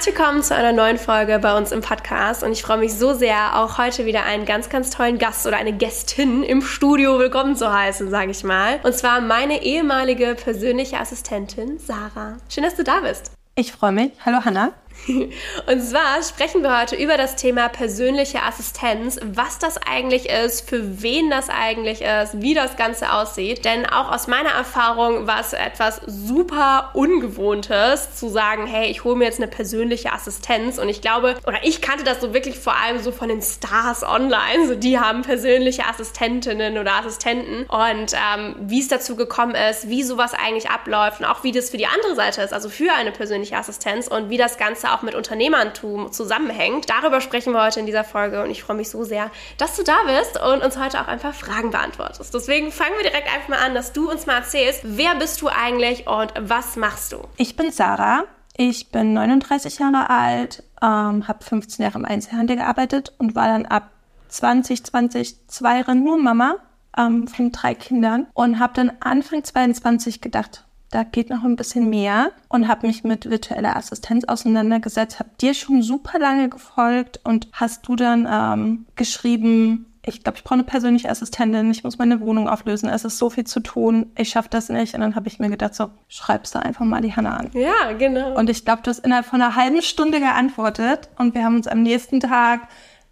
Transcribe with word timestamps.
Herzlich 0.00 0.16
willkommen 0.16 0.42
zu 0.42 0.54
einer 0.54 0.72
neuen 0.72 0.96
Folge 0.96 1.38
bei 1.40 1.54
uns 1.54 1.72
im 1.72 1.82
Podcast 1.82 2.42
und 2.42 2.52
ich 2.52 2.62
freue 2.62 2.78
mich 2.78 2.94
so 2.94 3.12
sehr, 3.12 3.60
auch 3.60 3.76
heute 3.76 4.06
wieder 4.06 4.24
einen 4.24 4.46
ganz, 4.46 4.70
ganz 4.70 4.88
tollen 4.88 5.18
Gast 5.18 5.46
oder 5.46 5.58
eine 5.58 5.74
Gästin 5.74 6.42
im 6.42 6.62
Studio 6.62 7.18
willkommen 7.18 7.54
zu 7.54 7.70
heißen, 7.70 8.08
sage 8.08 8.30
ich 8.30 8.42
mal. 8.42 8.80
Und 8.82 8.94
zwar 8.94 9.20
meine 9.20 9.62
ehemalige 9.62 10.36
persönliche 10.42 10.98
Assistentin 10.98 11.78
Sarah. 11.78 12.38
Schön, 12.48 12.64
dass 12.64 12.76
du 12.76 12.82
da 12.82 13.00
bist. 13.00 13.32
Ich 13.56 13.72
freue 13.72 13.92
mich. 13.92 14.12
Hallo 14.24 14.42
Hanna. 14.42 14.72
Und 15.66 15.82
zwar 15.82 16.22
sprechen 16.22 16.62
wir 16.62 16.78
heute 16.78 16.96
über 16.96 17.16
das 17.16 17.36
Thema 17.36 17.68
persönliche 17.68 18.42
Assistenz, 18.42 19.18
was 19.24 19.58
das 19.58 19.78
eigentlich 19.78 20.28
ist, 20.28 20.68
für 20.68 21.02
wen 21.02 21.30
das 21.30 21.48
eigentlich 21.48 22.02
ist, 22.02 22.40
wie 22.40 22.54
das 22.54 22.76
Ganze 22.76 23.12
aussieht. 23.12 23.64
Denn 23.64 23.86
auch 23.86 24.12
aus 24.12 24.26
meiner 24.26 24.50
Erfahrung 24.50 25.26
war 25.26 25.40
es 25.40 25.52
etwas 25.52 26.00
super 26.06 26.90
Ungewohntes, 26.94 28.16
zu 28.16 28.28
sagen, 28.28 28.66
hey, 28.66 28.90
ich 28.90 29.04
hole 29.04 29.16
mir 29.16 29.24
jetzt 29.24 29.38
eine 29.38 29.48
persönliche 29.48 30.12
Assistenz. 30.12 30.78
Und 30.78 30.88
ich 30.88 31.00
glaube, 31.00 31.36
oder 31.46 31.58
ich 31.62 31.80
kannte 31.80 32.04
das 32.04 32.20
so 32.20 32.34
wirklich 32.34 32.58
vor 32.58 32.76
allem 32.76 33.02
so 33.02 33.12
von 33.12 33.28
den 33.28 33.42
Stars 33.42 34.02
online. 34.02 34.66
So, 34.66 34.74
die 34.74 34.98
haben 34.98 35.22
persönliche 35.22 35.86
Assistentinnen 35.86 36.78
oder 36.78 36.94
Assistenten. 36.94 37.64
Und 37.64 38.12
ähm, 38.12 38.56
wie 38.60 38.80
es 38.80 38.88
dazu 38.88 39.16
gekommen 39.16 39.54
ist, 39.54 39.88
wie 39.88 40.02
sowas 40.02 40.34
eigentlich 40.34 40.70
abläuft 40.70 41.20
und 41.20 41.26
auch 41.26 41.42
wie 41.44 41.52
das 41.52 41.70
für 41.70 41.78
die 41.78 41.86
andere 41.86 42.14
Seite 42.14 42.42
ist, 42.42 42.52
also 42.52 42.68
für 42.68 42.92
eine 42.92 43.12
persönliche 43.12 43.56
Assistenz 43.56 44.06
und 44.08 44.30
wie 44.30 44.36
das 44.36 44.58
Ganze 44.58 44.89
auch 44.94 45.02
mit 45.02 45.14
Unternehmertum 45.14 46.12
zusammenhängt. 46.12 46.90
Darüber 46.90 47.20
sprechen 47.20 47.52
wir 47.52 47.62
heute 47.62 47.80
in 47.80 47.86
dieser 47.86 48.04
Folge 48.04 48.42
und 48.42 48.50
ich 48.50 48.62
freue 48.62 48.76
mich 48.76 48.90
so 48.90 49.04
sehr, 49.04 49.30
dass 49.58 49.76
du 49.76 49.82
da 49.82 49.96
bist 50.06 50.40
und 50.40 50.62
uns 50.62 50.78
heute 50.78 51.00
auch 51.00 51.08
ein 51.08 51.18
paar 51.18 51.32
Fragen 51.32 51.70
beantwortest. 51.70 52.32
Deswegen 52.34 52.72
fangen 52.72 52.94
wir 52.96 53.10
direkt 53.10 53.32
einfach 53.34 53.48
mal 53.48 53.58
an, 53.58 53.74
dass 53.74 53.92
du 53.92 54.10
uns 54.10 54.26
mal 54.26 54.38
erzählst, 54.38 54.82
wer 54.84 55.14
bist 55.14 55.40
du 55.42 55.48
eigentlich 55.48 56.06
und 56.06 56.32
was 56.38 56.76
machst 56.76 57.12
du? 57.12 57.18
Ich 57.36 57.56
bin 57.56 57.70
Sarah. 57.70 58.24
Ich 58.56 58.90
bin 58.90 59.14
39 59.14 59.78
Jahre 59.78 60.10
alt, 60.10 60.64
ähm, 60.82 61.26
habe 61.26 61.42
15 61.42 61.82
Jahre 61.82 61.98
im 61.98 62.04
Einzelhandel 62.04 62.56
gearbeitet 62.56 63.14
und 63.16 63.34
war 63.34 63.46
dann 63.46 63.64
ab 63.64 63.90
2020 64.28 65.48
zwei 65.48 65.78
Jahre 65.78 65.94
nur 65.94 66.18
Mama 66.18 66.56
ähm, 66.96 67.26
von 67.26 67.52
drei 67.52 67.74
Kindern 67.74 68.26
und 68.34 68.58
habe 68.58 68.74
dann 68.74 68.92
Anfang 69.00 69.44
22 69.44 70.20
gedacht, 70.20 70.64
da 70.90 71.04
geht 71.04 71.30
noch 71.30 71.44
ein 71.44 71.56
bisschen 71.56 71.88
mehr 71.88 72.32
und 72.48 72.66
habe 72.66 72.86
mich 72.86 73.04
mit 73.04 73.30
virtueller 73.30 73.76
Assistenz 73.76 74.24
auseinandergesetzt, 74.24 75.20
habe 75.20 75.30
dir 75.40 75.54
schon 75.54 75.82
super 75.82 76.18
lange 76.18 76.48
gefolgt 76.48 77.20
und 77.22 77.48
hast 77.52 77.86
du 77.86 77.96
dann 77.96 78.28
ähm, 78.30 78.86
geschrieben, 78.96 79.86
ich 80.04 80.22
glaube, 80.22 80.38
ich 80.38 80.44
brauche 80.44 80.54
eine 80.54 80.64
persönliche 80.64 81.10
Assistentin, 81.10 81.70
ich 81.70 81.84
muss 81.84 81.98
meine 81.98 82.20
Wohnung 82.20 82.48
auflösen, 82.48 82.88
es 82.88 83.04
ist 83.04 83.18
so 83.18 83.30
viel 83.30 83.44
zu 83.44 83.60
tun, 83.60 84.10
ich 84.16 84.30
schaffe 84.30 84.48
das 84.50 84.68
nicht. 84.70 84.94
Und 84.94 85.00
dann 85.00 85.14
habe 85.14 85.28
ich 85.28 85.38
mir 85.38 85.50
gedacht, 85.50 85.74
so, 85.74 85.90
schreibst 86.08 86.54
du 86.54 86.58
einfach 86.58 86.84
mal 86.84 87.02
die 87.02 87.14
Hanna 87.14 87.36
an. 87.36 87.50
Ja, 87.52 87.92
genau. 87.98 88.36
Und 88.38 88.48
ich 88.48 88.64
glaube, 88.64 88.82
du 88.82 88.90
hast 88.90 89.00
innerhalb 89.00 89.26
von 89.26 89.42
einer 89.42 89.56
halben 89.56 89.82
Stunde 89.82 90.18
geantwortet 90.18 91.10
und 91.18 91.34
wir 91.34 91.44
haben 91.44 91.56
uns 91.56 91.66
am 91.66 91.82
nächsten 91.82 92.20
Tag 92.20 92.68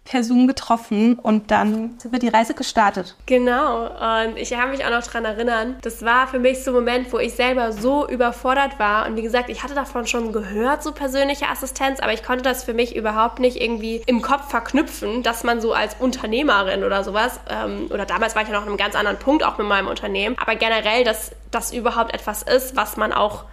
per 0.09 0.23
Zoom 0.23 0.47
getroffen 0.47 1.19
und 1.19 1.51
dann 1.51 1.93
sind 1.99 2.11
wir 2.11 2.17
die 2.17 2.29
Reise 2.29 2.55
gestartet. 2.55 3.15
Genau. 3.27 3.83
Und 3.83 4.37
ich 4.37 4.57
habe 4.57 4.71
mich 4.71 4.83
auch 4.83 4.89
noch 4.89 5.03
daran 5.03 5.23
erinnern, 5.23 5.75
das 5.83 6.03
war 6.03 6.27
für 6.27 6.39
mich 6.39 6.63
so 6.63 6.71
ein 6.71 6.73
Moment, 6.73 7.13
wo 7.13 7.19
ich 7.19 7.35
selber 7.35 7.71
so 7.71 8.07
überfordert 8.09 8.79
war. 8.79 9.05
Und 9.05 9.17
wie 9.17 9.21
gesagt, 9.21 9.49
ich 9.49 9.63
hatte 9.63 9.75
davon 9.75 10.07
schon 10.07 10.33
gehört, 10.33 10.81
so 10.81 10.93
persönliche 10.93 11.47
Assistenz, 11.47 11.99
aber 11.99 12.11
ich 12.11 12.23
konnte 12.23 12.43
das 12.43 12.63
für 12.63 12.73
mich 12.73 12.95
überhaupt 12.95 13.37
nicht 13.37 13.61
irgendwie 13.61 14.01
im 14.07 14.23
Kopf 14.23 14.49
verknüpfen, 14.49 15.21
dass 15.21 15.43
man 15.43 15.61
so 15.61 15.73
als 15.73 15.95
Unternehmerin 15.99 16.83
oder 16.83 17.03
sowas, 17.03 17.39
ähm, 17.47 17.87
oder 17.91 18.07
damals 18.07 18.35
war 18.35 18.41
ich 18.41 18.47
ja 18.47 18.55
noch 18.55 18.63
an 18.63 18.69
einem 18.69 18.77
ganz 18.77 18.95
anderen 18.95 19.19
Punkt 19.19 19.43
auch 19.43 19.59
mit 19.59 19.67
meinem 19.67 19.87
Unternehmen, 19.87 20.35
aber 20.39 20.55
generell, 20.55 21.03
dass 21.03 21.33
das 21.51 21.71
überhaupt 21.71 22.15
etwas 22.15 22.41
ist, 22.41 22.75
was 22.75 22.97
man 22.97 23.13
auch 23.13 23.45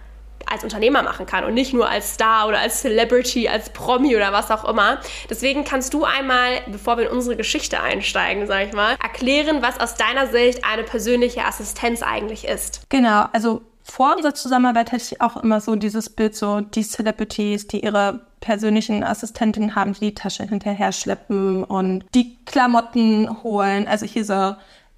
als 0.51 0.63
Unternehmer 0.63 1.03
machen 1.03 1.25
kann 1.25 1.43
und 1.43 1.53
nicht 1.53 1.73
nur 1.73 1.89
als 1.89 2.13
Star 2.13 2.47
oder 2.47 2.59
als 2.59 2.81
Celebrity, 2.81 3.47
als 3.47 3.69
Promi 3.69 4.15
oder 4.15 4.31
was 4.31 4.51
auch 4.51 4.65
immer. 4.65 4.99
Deswegen 5.29 5.63
kannst 5.63 5.93
du 5.93 6.03
einmal, 6.03 6.61
bevor 6.67 6.97
wir 6.97 7.05
in 7.05 7.11
unsere 7.11 7.35
Geschichte 7.35 7.81
einsteigen, 7.81 8.47
sag 8.47 8.67
ich 8.67 8.73
mal, 8.73 8.95
erklären, 9.01 9.61
was 9.61 9.79
aus 9.79 9.95
deiner 9.95 10.27
Sicht 10.27 10.63
eine 10.63 10.83
persönliche 10.83 11.45
Assistenz 11.45 12.01
eigentlich 12.01 12.47
ist. 12.47 12.81
Genau, 12.89 13.25
also 13.33 13.61
vor 13.83 14.15
unserer 14.15 14.33
Zusammenarbeit 14.33 14.91
hatte 14.91 15.03
ich 15.03 15.21
auch 15.21 15.37
immer 15.37 15.61
so 15.61 15.75
dieses 15.75 16.09
Bild, 16.09 16.35
so 16.35 16.59
die 16.61 16.83
Celebrities, 16.83 17.67
die 17.67 17.83
ihre 17.83 18.19
persönlichen 18.41 19.03
Assistentinnen 19.03 19.75
haben, 19.75 19.93
die 19.93 19.99
die 19.99 20.13
Tasche 20.13 20.43
hinterher 20.43 20.91
schleppen 20.91 21.63
und 21.63 22.03
die 22.13 22.37
Klamotten 22.45 23.43
holen. 23.43 23.87
Also 23.87 24.05
hier 24.05 24.25
so 24.25 24.55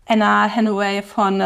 Anna 0.08 0.50
Hathaway 0.50 1.04
von 1.04 1.40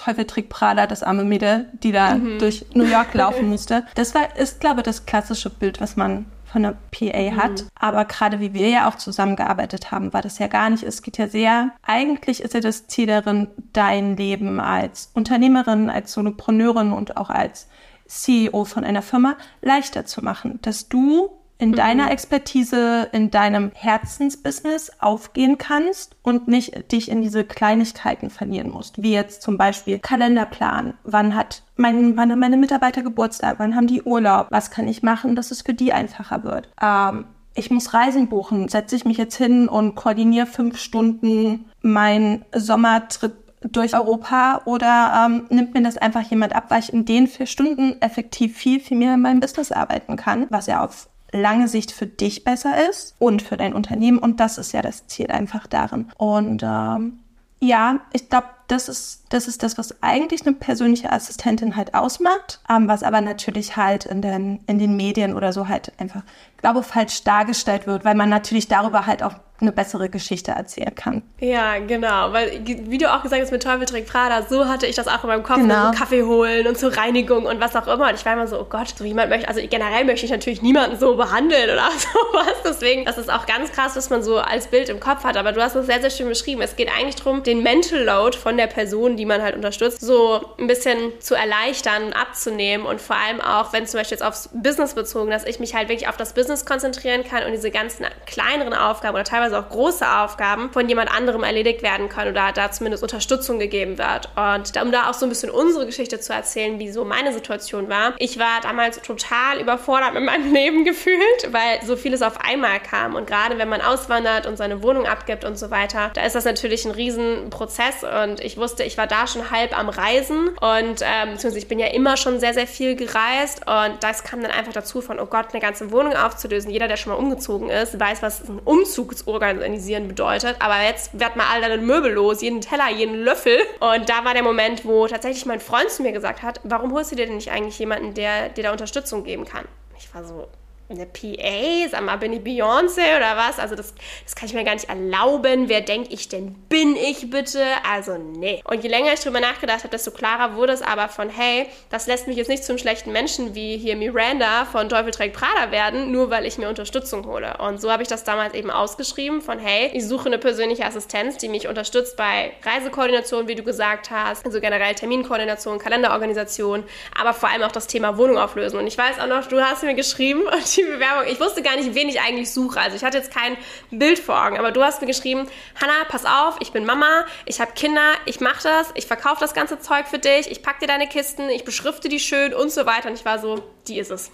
Teufel 0.00 0.24
trägt 0.24 0.48
Prada, 0.48 0.86
das 0.86 1.02
arme 1.02 1.24
Mädel, 1.24 1.66
die 1.82 1.92
da 1.92 2.14
mhm. 2.14 2.38
durch 2.38 2.64
New 2.74 2.84
York 2.84 3.14
laufen 3.14 3.48
musste. 3.48 3.84
Das 3.94 4.14
war, 4.14 4.36
ist, 4.36 4.60
glaube 4.60 4.80
ich, 4.80 4.84
das 4.84 5.06
klassische 5.06 5.50
Bild, 5.50 5.80
was 5.80 5.96
man 5.96 6.26
von 6.50 6.62
der 6.62 6.76
PA 6.90 7.36
hat. 7.36 7.62
Mhm. 7.62 7.68
Aber 7.78 8.04
gerade 8.06 8.40
wie 8.40 8.54
wir 8.54 8.68
ja 8.68 8.88
auch 8.88 8.96
zusammengearbeitet 8.96 9.92
haben, 9.92 10.12
war 10.12 10.22
das 10.22 10.38
ja 10.38 10.48
gar 10.48 10.70
nicht. 10.70 10.82
Es 10.82 11.02
geht 11.02 11.18
ja 11.18 11.28
sehr, 11.28 11.72
eigentlich 11.82 12.42
ist 12.42 12.54
ja 12.54 12.60
das 12.60 12.86
Ziel 12.86 13.06
darin, 13.06 13.48
dein 13.72 14.16
Leben 14.16 14.58
als 14.58 15.10
Unternehmerin, 15.14 15.90
als 15.90 16.12
Solopreneurin 16.12 16.92
und 16.92 17.16
auch 17.16 17.30
als 17.30 17.68
CEO 18.06 18.64
von 18.64 18.84
einer 18.84 19.02
Firma 19.02 19.36
leichter 19.62 20.04
zu 20.06 20.24
machen, 20.24 20.58
dass 20.62 20.88
du 20.88 21.30
in 21.60 21.70
mhm. 21.70 21.74
deiner 21.74 22.10
Expertise, 22.10 23.08
in 23.12 23.30
deinem 23.30 23.70
Herzensbusiness 23.74 24.90
aufgehen 24.98 25.58
kannst 25.58 26.16
und 26.22 26.48
nicht 26.48 26.90
dich 26.90 27.10
in 27.10 27.22
diese 27.22 27.44
Kleinigkeiten 27.44 28.30
verlieren 28.30 28.70
musst. 28.70 29.02
Wie 29.02 29.12
jetzt 29.12 29.42
zum 29.42 29.58
Beispiel 29.58 29.98
Kalenderplan. 29.98 30.94
Wann 31.04 31.34
hat 31.36 31.62
mein, 31.76 32.16
wann 32.16 32.32
haben 32.32 32.40
meine 32.40 32.56
Mitarbeiter 32.56 33.02
Geburtstag? 33.02 33.58
Wann 33.58 33.76
haben 33.76 33.86
die 33.86 34.02
Urlaub? 34.02 34.46
Was 34.50 34.70
kann 34.70 34.88
ich 34.88 35.02
machen, 35.02 35.36
dass 35.36 35.50
es 35.50 35.62
für 35.62 35.74
die 35.74 35.92
einfacher 35.92 36.44
wird? 36.44 36.68
Ähm, 36.82 37.26
ich 37.54 37.70
muss 37.70 37.92
Reisen 37.92 38.28
buchen. 38.28 38.68
Setze 38.68 38.96
ich 38.96 39.04
mich 39.04 39.18
jetzt 39.18 39.36
hin 39.36 39.68
und 39.68 39.94
koordiniere 39.94 40.46
fünf 40.46 40.78
Stunden 40.78 41.66
meinen 41.82 42.44
Sommertrip 42.54 43.34
durch 43.62 43.94
Europa 43.94 44.62
oder 44.64 45.26
ähm, 45.26 45.46
nimmt 45.50 45.74
mir 45.74 45.82
das 45.82 45.98
einfach 45.98 46.22
jemand 46.22 46.54
ab, 46.54 46.66
weil 46.68 46.80
ich 46.80 46.92
in 46.92 47.04
den 47.04 47.26
vier 47.26 47.44
Stunden 47.44 48.00
effektiv 48.00 48.56
viel, 48.56 48.80
viel 48.80 48.96
mehr 48.96 49.14
in 49.14 49.20
meinem 49.20 49.40
Business 49.40 49.70
arbeiten 49.70 50.16
kann, 50.16 50.46
was 50.48 50.66
ja 50.66 50.82
auf 50.82 51.09
lange 51.32 51.68
Sicht 51.68 51.92
für 51.92 52.06
dich 52.06 52.44
besser 52.44 52.88
ist 52.88 53.14
und 53.18 53.42
für 53.42 53.56
dein 53.56 53.74
Unternehmen. 53.74 54.18
Und 54.18 54.40
das 54.40 54.58
ist 54.58 54.72
ja 54.72 54.82
das 54.82 55.06
Ziel 55.06 55.30
einfach 55.30 55.66
darin. 55.66 56.10
Und 56.16 56.62
ähm, 56.64 57.20
ja, 57.60 58.00
ich 58.12 58.28
glaube, 58.28 58.48
das 58.68 58.88
ist, 58.88 59.24
das 59.30 59.48
ist 59.48 59.62
das, 59.62 59.76
was 59.76 60.02
eigentlich 60.02 60.46
eine 60.46 60.54
persönliche 60.54 61.12
Assistentin 61.12 61.76
halt 61.76 61.94
ausmacht, 61.94 62.60
ähm, 62.68 62.88
was 62.88 63.02
aber 63.02 63.20
natürlich 63.20 63.76
halt 63.76 64.06
in 64.06 64.22
den, 64.22 64.60
in 64.66 64.78
den 64.78 64.96
Medien 64.96 65.34
oder 65.34 65.52
so 65.52 65.68
halt 65.68 65.92
einfach, 65.98 66.22
glaube 66.58 66.82
falsch 66.82 67.22
dargestellt 67.24 67.86
wird, 67.86 68.04
weil 68.04 68.14
man 68.14 68.28
natürlich 68.28 68.68
darüber 68.68 69.06
halt 69.06 69.22
auch 69.22 69.34
eine 69.60 69.72
bessere 69.72 70.08
Geschichte 70.08 70.52
erzählen 70.52 70.94
kann. 70.94 71.22
Ja, 71.38 71.78
genau, 71.78 72.32
weil 72.32 72.62
wie 72.64 72.98
du 72.98 73.12
auch 73.12 73.22
gesagt 73.22 73.42
hast 73.42 73.52
mit 73.52 73.62
Teufel 73.62 73.86
trägt 73.86 74.08
Prada, 74.08 74.42
so 74.48 74.66
hatte 74.66 74.86
ich 74.86 74.96
das 74.96 75.08
auch 75.08 75.22
in 75.24 75.28
meinem 75.28 75.42
Kopf, 75.42 75.58
genau. 75.58 75.92
so 75.92 75.98
Kaffee 75.98 76.22
holen 76.22 76.66
und 76.66 76.78
zur 76.78 76.96
Reinigung 76.96 77.46
und 77.46 77.60
was 77.60 77.76
auch 77.76 77.86
immer. 77.86 78.08
Und 78.08 78.14
ich 78.14 78.24
war 78.24 78.32
immer 78.34 78.46
so, 78.46 78.60
oh 78.60 78.66
Gott, 78.68 78.94
so 78.96 79.04
jemand 79.04 79.30
möchte, 79.30 79.48
also 79.48 79.60
generell 79.68 80.04
möchte 80.04 80.26
ich 80.26 80.32
natürlich 80.32 80.62
niemanden 80.62 80.98
so 80.98 81.16
behandeln 81.16 81.70
oder 81.70 81.90
sowas. 81.98 82.54
Deswegen, 82.64 83.04
das 83.04 83.18
ist 83.18 83.30
auch 83.30 83.46
ganz 83.46 83.72
krass, 83.72 83.96
was 83.96 84.10
man 84.10 84.22
so 84.22 84.38
als 84.38 84.68
Bild 84.68 84.88
im 84.88 85.00
Kopf 85.00 85.24
hat. 85.24 85.36
Aber 85.36 85.52
du 85.52 85.62
hast 85.62 85.74
es 85.74 85.86
sehr, 85.86 86.00
sehr 86.00 86.10
schön 86.10 86.28
beschrieben. 86.28 86.62
Es 86.62 86.76
geht 86.76 86.88
eigentlich 86.88 87.16
darum, 87.16 87.42
den 87.42 87.62
Mental 87.62 88.02
Load 88.02 88.36
von 88.36 88.56
der 88.56 88.66
Person, 88.66 89.16
die 89.16 89.26
man 89.26 89.42
halt 89.42 89.54
unterstützt, 89.54 90.00
so 90.00 90.40
ein 90.58 90.66
bisschen 90.66 91.12
zu 91.20 91.34
erleichtern, 91.34 92.12
abzunehmen 92.12 92.86
und 92.86 93.00
vor 93.00 93.16
allem 93.16 93.40
auch, 93.40 93.72
wenn 93.72 93.86
zum 93.86 93.98
Beispiel 93.98 94.16
jetzt 94.16 94.26
aufs 94.26 94.50
Business 94.52 94.94
bezogen, 94.94 95.30
dass 95.30 95.44
ich 95.44 95.60
mich 95.60 95.74
halt 95.74 95.88
wirklich 95.88 96.08
auf 96.08 96.16
das 96.16 96.34
Business 96.34 96.64
konzentrieren 96.64 97.24
kann 97.24 97.44
und 97.44 97.52
diese 97.52 97.70
ganzen 97.70 98.06
kleineren 98.26 98.74
Aufgaben 98.74 99.14
oder 99.14 99.24
teilweise 99.24 99.49
auch 99.56 99.68
große 99.68 100.06
Aufgaben 100.06 100.70
von 100.72 100.88
jemand 100.88 101.10
anderem 101.10 101.42
erledigt 101.42 101.82
werden 101.82 102.08
können 102.08 102.30
oder 102.30 102.52
da 102.52 102.70
zumindest 102.70 103.02
Unterstützung 103.02 103.58
gegeben 103.58 103.98
wird. 103.98 104.28
Und 104.36 104.80
um 104.80 104.92
da 104.92 105.10
auch 105.10 105.14
so 105.14 105.26
ein 105.26 105.28
bisschen 105.28 105.50
unsere 105.50 105.86
Geschichte 105.86 106.20
zu 106.20 106.32
erzählen, 106.32 106.78
wie 106.78 106.90
so 106.90 107.04
meine 107.04 107.32
Situation 107.32 107.88
war. 107.88 108.14
Ich 108.18 108.38
war 108.38 108.60
damals 108.62 109.00
total 109.02 109.60
überfordert 109.60 110.14
mit 110.14 110.24
meinem 110.24 110.52
Leben 110.54 110.84
gefühlt, 110.84 111.20
weil 111.50 111.84
so 111.84 111.96
vieles 111.96 112.22
auf 112.22 112.40
einmal 112.40 112.80
kam. 112.80 113.14
Und 113.14 113.26
gerade 113.26 113.58
wenn 113.58 113.68
man 113.68 113.80
auswandert 113.80 114.46
und 114.46 114.56
seine 114.56 114.82
Wohnung 114.82 115.06
abgibt 115.06 115.44
und 115.44 115.58
so 115.58 115.70
weiter, 115.70 116.10
da 116.14 116.24
ist 116.24 116.34
das 116.34 116.44
natürlich 116.44 116.84
ein 116.84 116.92
Riesenprozess. 116.92 118.04
Und 118.24 118.40
ich 118.40 118.56
wusste, 118.56 118.84
ich 118.84 118.96
war 118.98 119.06
da 119.06 119.26
schon 119.26 119.50
halb 119.50 119.76
am 119.78 119.88
Reisen 119.88 120.48
und 120.48 121.02
ähm, 121.02 121.32
beziehungsweise 121.32 121.58
ich 121.58 121.68
bin 121.68 121.78
ja 121.78 121.88
immer 121.88 122.16
schon 122.16 122.40
sehr, 122.40 122.54
sehr 122.54 122.66
viel 122.66 122.96
gereist 122.96 123.62
und 123.66 124.02
das 124.02 124.24
kam 124.24 124.42
dann 124.42 124.50
einfach 124.50 124.72
dazu 124.72 125.00
von, 125.00 125.18
oh 125.18 125.26
Gott, 125.26 125.46
eine 125.52 125.60
ganze 125.60 125.90
Wohnung 125.90 126.14
aufzulösen. 126.14 126.70
Jeder, 126.70 126.88
der 126.88 126.96
schon 126.96 127.12
mal 127.12 127.18
umgezogen 127.18 127.68
ist, 127.70 127.98
weiß, 127.98 128.22
was 128.22 128.48
ein 128.48 128.58
Umzugsurknall 128.64 129.39
organisieren 129.42 130.08
bedeutet. 130.08 130.56
Aber 130.60 130.82
jetzt 130.82 131.18
werd 131.18 131.36
mal 131.36 131.46
all 131.52 131.60
deine 131.60 131.78
Möbel 131.78 132.12
los, 132.12 132.42
jeden 132.42 132.60
Teller, 132.60 132.90
jeden 132.90 133.22
Löffel. 133.22 133.58
Und 133.80 134.08
da 134.08 134.24
war 134.24 134.34
der 134.34 134.42
Moment, 134.42 134.84
wo 134.84 135.06
tatsächlich 135.06 135.46
mein 135.46 135.60
Freund 135.60 135.90
zu 135.90 136.02
mir 136.02 136.12
gesagt 136.12 136.42
hat, 136.42 136.60
warum 136.64 136.92
holst 136.92 137.12
du 137.12 137.16
dir 137.16 137.26
denn 137.26 137.36
nicht 137.36 137.50
eigentlich 137.50 137.78
jemanden, 137.78 138.14
der 138.14 138.48
dir 138.48 138.64
da 138.64 138.72
Unterstützung 138.72 139.24
geben 139.24 139.44
kann? 139.44 139.66
Ich 139.98 140.12
war 140.14 140.24
so, 140.24 140.48
eine 140.90 141.06
PA, 141.06 141.88
sag 141.90 142.02
mal, 142.02 142.16
bin 142.16 142.32
ich 142.32 142.40
Beyoncé 142.40 143.16
oder 143.16 143.36
was? 143.36 143.58
Also 143.58 143.74
das, 143.74 143.94
das 144.24 144.34
kann 144.34 144.48
ich 144.48 144.54
mir 144.54 144.64
gar 144.64 144.74
nicht 144.74 144.88
erlauben. 144.88 145.68
Wer 145.68 145.80
denke 145.80 146.12
ich 146.12 146.28
denn 146.28 146.56
bin 146.68 146.96
ich 146.96 147.30
bitte? 147.30 147.64
Also 147.88 148.16
nee. 148.16 148.62
Und 148.64 148.82
je 148.82 148.88
länger 148.88 149.12
ich 149.12 149.20
drüber 149.20 149.40
nachgedacht 149.40 149.80
habe, 149.80 149.88
desto 149.88 150.10
klarer 150.10 150.54
wurde 150.54 150.72
es 150.72 150.82
aber 150.82 151.08
von, 151.08 151.28
hey, 151.28 151.66
das 151.90 152.06
lässt 152.06 152.28
mich 152.28 152.36
jetzt 152.36 152.48
nicht 152.48 152.64
zum 152.64 152.78
schlechten 152.78 153.12
Menschen 153.12 153.54
wie 153.54 153.76
hier 153.76 153.96
Miranda 153.96 154.64
von 154.66 154.88
Teufel 154.88 155.10
trägt 155.10 155.36
Prada 155.36 155.72
werden, 155.72 156.12
nur 156.12 156.30
weil 156.30 156.46
ich 156.46 156.58
mir 156.58 156.68
Unterstützung 156.68 157.26
hole. 157.26 157.56
Und 157.58 157.80
so 157.80 157.90
habe 157.90 158.02
ich 158.02 158.08
das 158.08 158.24
damals 158.24 158.54
eben 158.54 158.70
ausgeschrieben 158.70 159.42
von, 159.42 159.58
hey, 159.58 159.90
ich 159.92 160.06
suche 160.06 160.26
eine 160.26 160.38
persönliche 160.38 160.84
Assistenz, 160.84 161.38
die 161.38 161.48
mich 161.48 161.68
unterstützt 161.68 162.16
bei 162.16 162.52
Reisekoordination, 162.62 163.48
wie 163.48 163.54
du 163.54 163.62
gesagt 163.62 164.10
hast, 164.10 164.44
also 164.46 164.60
generell 164.60 164.94
Terminkoordination, 164.94 165.78
Kalenderorganisation, 165.78 166.84
aber 167.18 167.34
vor 167.34 167.48
allem 167.48 167.62
auch 167.62 167.72
das 167.72 167.86
Thema 167.86 168.16
Wohnung 168.16 168.38
auflösen. 168.38 168.78
Und 168.78 168.86
ich 168.86 168.96
weiß 168.96 169.18
auch 169.18 169.26
noch, 169.26 169.46
du 169.46 169.60
hast 169.60 169.82
mir 169.82 169.94
geschrieben 169.94 170.42
und 170.42 170.66
die 170.84 170.90
Bewerbung. 170.90 171.24
Ich 171.30 171.40
wusste 171.40 171.62
gar 171.62 171.76
nicht, 171.76 171.94
wen 171.94 172.08
ich 172.08 172.20
eigentlich 172.20 172.50
suche. 172.50 172.80
Also 172.80 172.96
ich 172.96 173.04
hatte 173.04 173.18
jetzt 173.18 173.32
kein 173.32 173.56
Bild 173.90 174.18
vor 174.18 174.44
Augen, 174.44 174.58
aber 174.58 174.72
du 174.72 174.82
hast 174.82 175.00
mir 175.00 175.06
geschrieben, 175.06 175.46
Hanna, 175.80 176.04
pass 176.08 176.24
auf, 176.24 176.56
ich 176.60 176.72
bin 176.72 176.84
Mama, 176.84 177.24
ich 177.46 177.60
habe 177.60 177.72
Kinder, 177.72 178.14
ich 178.26 178.40
mache 178.40 178.62
das, 178.62 178.90
ich 178.94 179.06
verkaufe 179.06 179.40
das 179.40 179.54
ganze 179.54 179.78
Zeug 179.78 180.06
für 180.06 180.18
dich, 180.18 180.50
ich 180.50 180.62
packe 180.62 180.80
dir 180.80 180.86
deine 180.86 181.08
Kisten, 181.08 181.48
ich 181.48 181.64
beschrifte 181.64 182.08
die 182.08 182.20
schön 182.20 182.54
und 182.54 182.70
so 182.70 182.86
weiter. 182.86 183.08
Und 183.08 183.14
ich 183.14 183.24
war 183.24 183.38
so, 183.38 183.62
die 183.86 183.98
ist 183.98 184.10
es. 184.10 184.30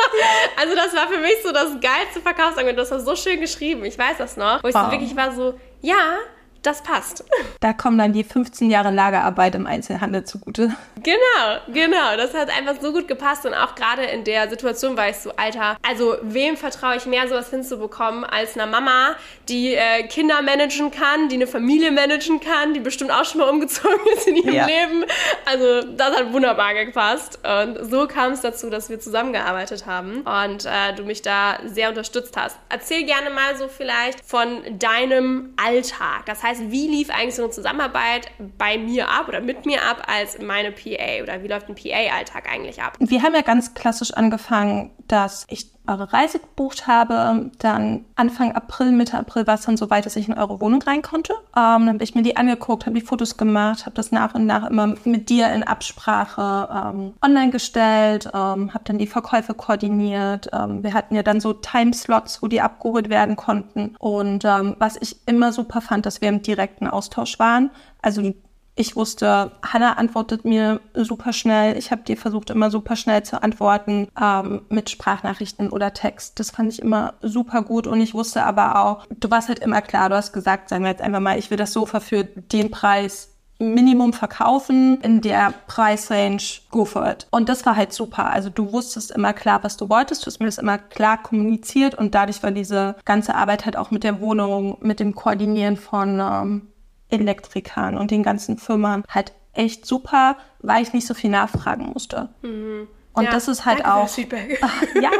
also 0.60 0.74
das 0.74 0.94
war 0.94 1.08
für 1.08 1.18
mich 1.18 1.36
so 1.42 1.52
das 1.52 1.72
geilste 1.80 2.20
Verkaufsangebot. 2.22 2.76
Du 2.76 2.82
hast 2.82 2.90
das 2.90 3.04
so 3.04 3.16
schön 3.16 3.40
geschrieben. 3.40 3.84
Ich 3.84 3.98
weiß 3.98 4.18
das 4.18 4.36
noch. 4.36 4.62
Wo 4.62 4.68
ich 4.68 4.74
wow. 4.74 4.86
so 4.86 4.90
wirklich 4.92 5.16
war 5.16 5.32
so, 5.32 5.58
ja, 5.80 6.18
das 6.66 6.82
passt. 6.82 7.24
Da 7.60 7.72
kommen 7.72 7.96
dann 7.98 8.12
die 8.12 8.22
15 8.22 8.70
Jahre 8.70 8.90
Lagerarbeit 8.90 9.54
im 9.54 9.66
Einzelhandel 9.66 10.24
zugute. 10.24 10.76
Genau, 11.02 11.58
genau. 11.72 12.16
Das 12.16 12.34
hat 12.34 12.50
einfach 12.50 12.80
so 12.80 12.92
gut 12.92 13.08
gepasst 13.08 13.46
und 13.46 13.54
auch 13.54 13.74
gerade 13.74 14.04
in 14.04 14.24
der 14.24 14.48
Situation 14.50 14.96
war 14.96 15.08
ich 15.08 15.16
so, 15.16 15.32
Alter, 15.36 15.76
also 15.82 16.16
wem 16.22 16.56
vertraue 16.56 16.96
ich 16.96 17.06
mehr, 17.06 17.26
sowas 17.28 17.50
hinzubekommen, 17.50 18.24
als 18.24 18.56
einer 18.56 18.66
Mama, 18.66 19.16
die 19.48 19.74
äh, 19.74 20.06
Kinder 20.06 20.42
managen 20.42 20.90
kann, 20.90 21.28
die 21.28 21.36
eine 21.36 21.46
Familie 21.46 21.90
managen 21.90 22.40
kann, 22.40 22.74
die 22.74 22.80
bestimmt 22.80 23.10
auch 23.10 23.24
schon 23.24 23.40
mal 23.40 23.48
umgezogen 23.48 23.98
ist 24.16 24.28
in 24.28 24.36
ihrem 24.36 24.54
ja. 24.54 24.66
Leben. 24.66 25.04
Also 25.46 25.88
das 25.96 26.16
hat 26.16 26.32
wunderbar 26.32 26.74
gepasst. 26.74 27.40
Und 27.42 27.90
so 27.90 28.06
kam 28.06 28.32
es 28.32 28.42
dazu, 28.42 28.70
dass 28.70 28.90
wir 28.90 29.00
zusammengearbeitet 29.00 29.86
haben 29.86 30.22
und 30.22 30.66
äh, 30.66 30.94
du 30.94 31.04
mich 31.04 31.22
da 31.22 31.58
sehr 31.64 31.88
unterstützt 31.88 32.36
hast. 32.36 32.58
Erzähl 32.68 33.04
gerne 33.04 33.30
mal 33.30 33.56
so 33.56 33.68
vielleicht 33.68 34.20
von 34.24 34.78
deinem 34.78 35.54
Alltag. 35.56 36.26
Das 36.26 36.42
heißt, 36.42 36.55
heißt, 36.58 36.70
wie 36.70 36.88
lief 36.88 37.10
eigentlich 37.10 37.34
so 37.34 37.44
eine 37.44 37.52
Zusammenarbeit 37.52 38.30
bei 38.58 38.78
mir 38.78 39.08
ab 39.08 39.28
oder 39.28 39.40
mit 39.40 39.66
mir 39.66 39.82
ab 39.82 40.06
als 40.06 40.38
meine 40.40 40.72
PA 40.72 41.22
oder 41.22 41.42
wie 41.42 41.48
läuft 41.48 41.68
ein 41.68 41.74
PA-Alltag 41.74 42.50
eigentlich 42.50 42.82
ab? 42.82 42.96
Wir 42.98 43.22
haben 43.22 43.34
ja 43.34 43.42
ganz 43.42 43.74
klassisch 43.74 44.12
angefangen, 44.12 44.92
dass 45.08 45.46
ich 45.48 45.75
eure 45.88 46.12
Reise 46.12 46.38
gebucht 46.38 46.86
habe. 46.86 47.50
Dann 47.58 48.04
Anfang 48.14 48.52
April, 48.52 48.92
Mitte 48.92 49.18
April 49.18 49.46
war 49.46 49.54
es 49.54 49.62
dann 49.62 49.76
so 49.76 49.90
weit, 49.90 50.06
dass 50.06 50.16
ich 50.16 50.28
in 50.28 50.34
eure 50.38 50.60
Wohnung 50.60 50.82
rein 50.82 51.02
konnte. 51.02 51.32
Ähm, 51.56 51.86
dann 51.86 51.88
habe 51.94 52.04
ich 52.04 52.14
mir 52.14 52.22
die 52.22 52.36
angeguckt, 52.36 52.86
habe 52.86 52.98
die 52.98 53.04
Fotos 53.04 53.36
gemacht, 53.36 53.86
habe 53.86 53.94
das 53.94 54.12
nach 54.12 54.34
und 54.34 54.46
nach 54.46 54.68
immer 54.68 54.94
mit 55.04 55.28
dir 55.28 55.52
in 55.52 55.62
Absprache 55.62 56.68
ähm, 56.72 57.14
online 57.22 57.50
gestellt, 57.50 58.26
ähm, 58.34 58.72
habe 58.74 58.84
dann 58.84 58.98
die 58.98 59.06
Verkäufe 59.06 59.54
koordiniert. 59.54 60.48
Ähm, 60.52 60.82
wir 60.82 60.94
hatten 60.94 61.14
ja 61.14 61.22
dann 61.22 61.40
so 61.40 61.52
Timeslots, 61.52 62.42
wo 62.42 62.48
die 62.48 62.60
abgeholt 62.60 63.08
werden 63.08 63.36
konnten. 63.36 63.94
Und 63.98 64.44
ähm, 64.44 64.76
was 64.78 64.96
ich 65.00 65.16
immer 65.26 65.52
super 65.52 65.80
fand, 65.80 66.06
dass 66.06 66.20
wir 66.20 66.28
im 66.28 66.42
direkten 66.42 66.86
Austausch 66.86 67.38
waren. 67.38 67.70
Also 68.02 68.34
ich 68.78 68.94
wusste, 68.94 69.52
Hannah 69.62 69.94
antwortet 69.94 70.44
mir 70.44 70.80
super 70.94 71.32
schnell. 71.32 71.78
Ich 71.78 71.90
habe 71.90 72.02
dir 72.02 72.18
versucht, 72.18 72.50
immer 72.50 72.70
super 72.70 72.94
schnell 72.94 73.22
zu 73.22 73.42
antworten 73.42 74.08
ähm, 74.20 74.62
mit 74.68 74.90
Sprachnachrichten 74.90 75.70
oder 75.70 75.94
Text. 75.94 76.38
Das 76.38 76.50
fand 76.50 76.70
ich 76.70 76.82
immer 76.82 77.14
super 77.22 77.62
gut. 77.62 77.86
Und 77.86 78.02
ich 78.02 78.12
wusste 78.12 78.44
aber 78.44 78.84
auch, 78.84 79.06
du 79.08 79.30
warst 79.30 79.48
halt 79.48 79.60
immer 79.60 79.80
klar, 79.80 80.10
du 80.10 80.16
hast 80.16 80.34
gesagt, 80.34 80.68
sagen 80.68 80.84
wir 80.84 80.90
jetzt 80.90 81.00
einfach 81.00 81.20
mal, 81.20 81.38
ich 81.38 81.50
will 81.50 81.56
das 81.56 81.72
Sofa 81.72 82.00
für 82.00 82.24
den 82.24 82.70
Preis 82.70 83.32
Minimum 83.58 84.12
verkaufen 84.12 85.00
in 85.00 85.22
der 85.22 85.54
Preisrange, 85.66 86.60
go 86.70 86.84
for 86.84 87.08
it. 87.10 87.26
Und 87.30 87.48
das 87.48 87.64
war 87.64 87.74
halt 87.74 87.94
super. 87.94 88.26
Also 88.26 88.50
du 88.50 88.70
wusstest 88.72 89.10
immer 89.10 89.32
klar, 89.32 89.64
was 89.64 89.78
du 89.78 89.88
wolltest, 89.88 90.22
du 90.22 90.26
hast 90.26 90.40
mir 90.40 90.46
das 90.46 90.58
immer 90.58 90.76
klar 90.76 91.22
kommuniziert 91.22 91.94
und 91.94 92.14
dadurch 92.14 92.42
war 92.42 92.50
diese 92.50 92.96
ganze 93.06 93.34
Arbeit 93.34 93.64
halt 93.64 93.78
auch 93.78 93.90
mit 93.90 94.04
der 94.04 94.20
Wohnung, 94.20 94.76
mit 94.82 95.00
dem 95.00 95.14
Koordinieren 95.14 95.78
von 95.78 96.20
ähm, 96.20 96.68
Elektrikern 97.08 97.96
und 97.96 98.10
den 98.10 98.22
ganzen 98.22 98.58
Firmen 98.58 99.04
halt 99.08 99.32
echt 99.52 99.86
super, 99.86 100.36
weil 100.60 100.82
ich 100.82 100.92
nicht 100.92 101.06
so 101.06 101.14
viel 101.14 101.30
nachfragen 101.30 101.90
musste. 101.92 102.28
Mhm. 102.42 102.88
Und 103.16 103.24
ja, 103.24 103.30
das 103.30 103.48
ist 103.48 103.64
halt 103.64 103.82
auch. 103.86 104.06
ja, 105.00 105.10